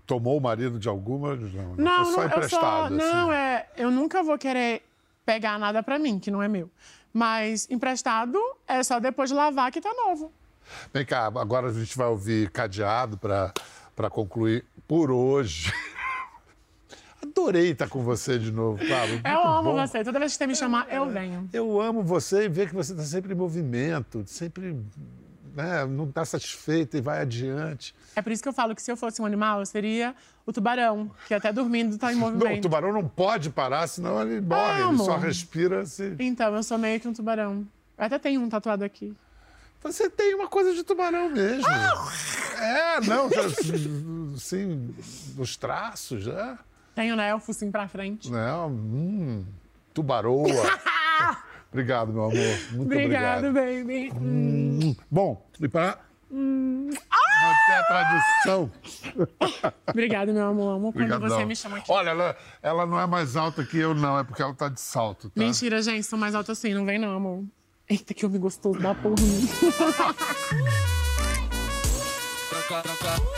tomou 0.08 0.38
o 0.38 0.42
marido 0.42 0.80
de 0.80 0.88
alguma? 0.88 1.36
Não, 1.36 1.76
Não, 1.78 2.06
só 2.06 2.12
não, 2.12 2.14
só. 2.14 2.26
emprestado. 2.26 2.96
Não, 2.96 3.30
assim. 3.30 3.34
é. 3.38 3.68
Eu 3.78 3.92
nunca 3.92 4.24
vou 4.24 4.38
querer 4.38 4.82
pegar 5.26 5.60
nada 5.60 5.84
pra 5.84 6.00
mim, 6.00 6.18
que 6.18 6.32
não 6.32 6.42
é 6.42 6.48
meu. 6.48 6.72
Mas 7.14 7.68
emprestado 7.70 8.40
é 8.68 8.82
só 8.82 9.00
depois 9.00 9.30
de 9.30 9.36
lavar 9.36 9.72
que 9.72 9.80
tá 9.82 9.94
novo. 9.94 10.32
Vem 10.94 11.06
cá, 11.06 11.26
agora 11.28 11.68
a 11.68 11.74
gente 11.74 11.96
vai 11.96 12.08
ouvir 12.08 12.50
Cadeado 12.50 13.18
para 13.18 14.10
concluir 14.10 14.66
por 14.88 15.12
hoje. 15.12 15.72
Adorei 17.22 17.72
estar 17.72 17.90
com 17.90 18.04
você 18.04 18.38
de 18.38 18.52
novo, 18.52 18.78
Pablo. 18.78 19.22
Eu 19.26 19.48
amo 19.48 19.74
bom. 19.74 19.88
você. 19.88 20.04
Toda 20.04 20.20
vez 20.20 20.34
que 20.34 20.38
você 20.38 20.48
me 20.48 20.56
chamar, 20.56 20.88
eu 20.92 21.10
venho. 21.10 21.50
Eu 21.52 21.82
amo 21.82 22.04
você 22.04 22.46
e 22.46 22.50
ver 22.50 22.70
que 22.70 22.76
você 22.76 22.92
está 22.94 23.04
sempre 23.04 23.34
em 23.34 23.36
movimento, 23.36 24.24
sempre 24.28 24.76
né, 25.56 25.86
não 25.86 26.08
está 26.08 26.24
satisfeito 26.24 26.98
e 26.98 27.02
vai 27.02 27.22
adiante. 27.22 27.96
É 28.16 28.22
por 28.22 28.32
isso 28.32 28.44
que 28.44 28.50
eu 28.50 28.54
falo 28.54 28.76
que 28.76 28.82
se 28.82 28.92
eu 28.92 28.98
fosse 28.98 29.22
um 29.22 29.26
animal, 29.26 29.60
eu 29.60 29.66
seria 29.66 30.14
o 30.46 30.54
tubarão, 30.54 31.10
que 31.28 31.34
até 31.34 31.52
dormindo 31.52 31.98
tá 31.98 32.14
em 32.14 32.16
Não, 32.20 32.28
o 32.28 32.32
movimento. 32.32 32.62
tubarão 32.62 32.94
não 32.94 33.08
pode 33.08 33.50
parar, 33.50 33.88
senão 33.88 34.22
ele 34.22 34.42
morre. 34.42 34.84
Ah, 34.84 34.88
ele 34.90 34.98
só 34.98 35.18
respira 35.18 35.86
se. 35.86 36.16
Então, 36.20 36.56
eu 36.56 36.62
sou 36.64 36.78
meio 36.78 37.00
que 37.00 37.08
um 37.08 37.14
tubarão. 37.14 37.66
Eu 37.98 38.06
até 38.06 38.20
tenho 38.20 38.42
um 38.42 38.50
tatuado 38.50 38.84
aqui. 38.84 39.16
Você 39.82 40.10
tem 40.10 40.34
uma 40.34 40.48
coisa 40.48 40.74
de 40.74 40.84
tubarão 40.84 41.30
mesmo. 41.30 41.66
Ah! 41.68 42.12
É, 42.60 43.02
não, 43.02 43.30
assim, 44.36 44.94
os 45.38 45.56
traços, 45.56 46.28
né? 46.28 46.58
Tenho, 46.94 47.16
né? 47.16 47.34
O 47.36 47.40
focinho 47.40 47.72
pra 47.72 47.88
frente. 47.88 48.32
Não, 48.32 48.70
hum, 48.70 49.46
tubaroa. 49.94 50.46
obrigado, 51.72 52.14
meu 52.14 52.24
amor. 52.24 52.34
Muito 52.72 52.82
Obrigado, 52.84 53.48
obrigado. 53.48 53.86
baby. 53.86 54.12
Hum, 54.16 54.96
Bom, 55.12 55.46
e 55.60 55.68
para 55.68 56.00
manter 56.32 57.74
a 57.74 57.84
tradição. 57.84 58.72
Obrigado, 59.88 60.34
meu 60.34 60.48
amor. 60.48 60.76
Amo 60.76 60.94
quando 60.94 61.12
Obrigadão. 61.14 61.30
você 61.38 61.46
me 61.46 61.56
chama 61.56 61.78
aqui. 61.78 61.92
Olha, 61.92 62.10
ela, 62.10 62.38
ela 62.62 62.86
não 62.86 63.00
é 63.00 63.06
mais 63.06 63.36
alta 63.36 63.64
que 63.64 63.78
eu, 63.78 63.94
não. 63.94 64.18
É 64.18 64.24
porque 64.24 64.42
ela 64.42 64.54
tá 64.54 64.70
de 64.70 64.80
salto, 64.82 65.30
tá? 65.30 65.40
Mentira, 65.42 65.82
gente. 65.82 66.04
Sou 66.04 66.18
mais 66.18 66.34
alta 66.36 66.52
assim. 66.54 66.74
Não 66.74 66.86
vem, 66.86 66.98
não, 66.98 67.16
amor. 67.16 67.44
Eita, 67.90 68.14
que 68.14 68.26
homem 68.26 68.40
gostoso 68.40 68.80
da 68.80 68.96
porra. 68.96 69.16
Troca, 72.50 73.35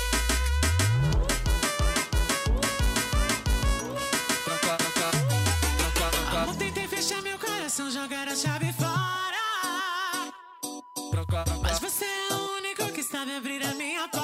coração, 7.77 7.91
jogar 7.91 8.27
a 8.27 8.35
chave 8.35 8.73
fora. 8.73 9.37
Mas 11.61 11.79
você 11.79 12.05
é 12.05 12.33
o 12.33 12.57
único 12.57 12.91
que 12.91 13.03
sabe 13.03 13.35
abrir 13.35 13.63
a 13.63 13.73
minha 13.75 14.07
porta. 14.07 14.16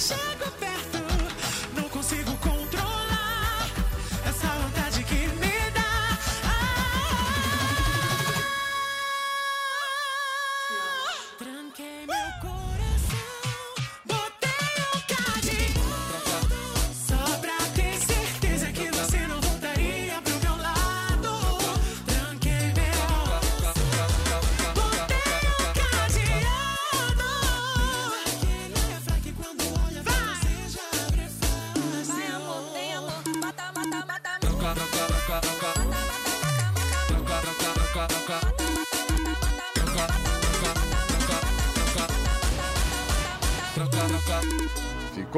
So. 0.00 0.29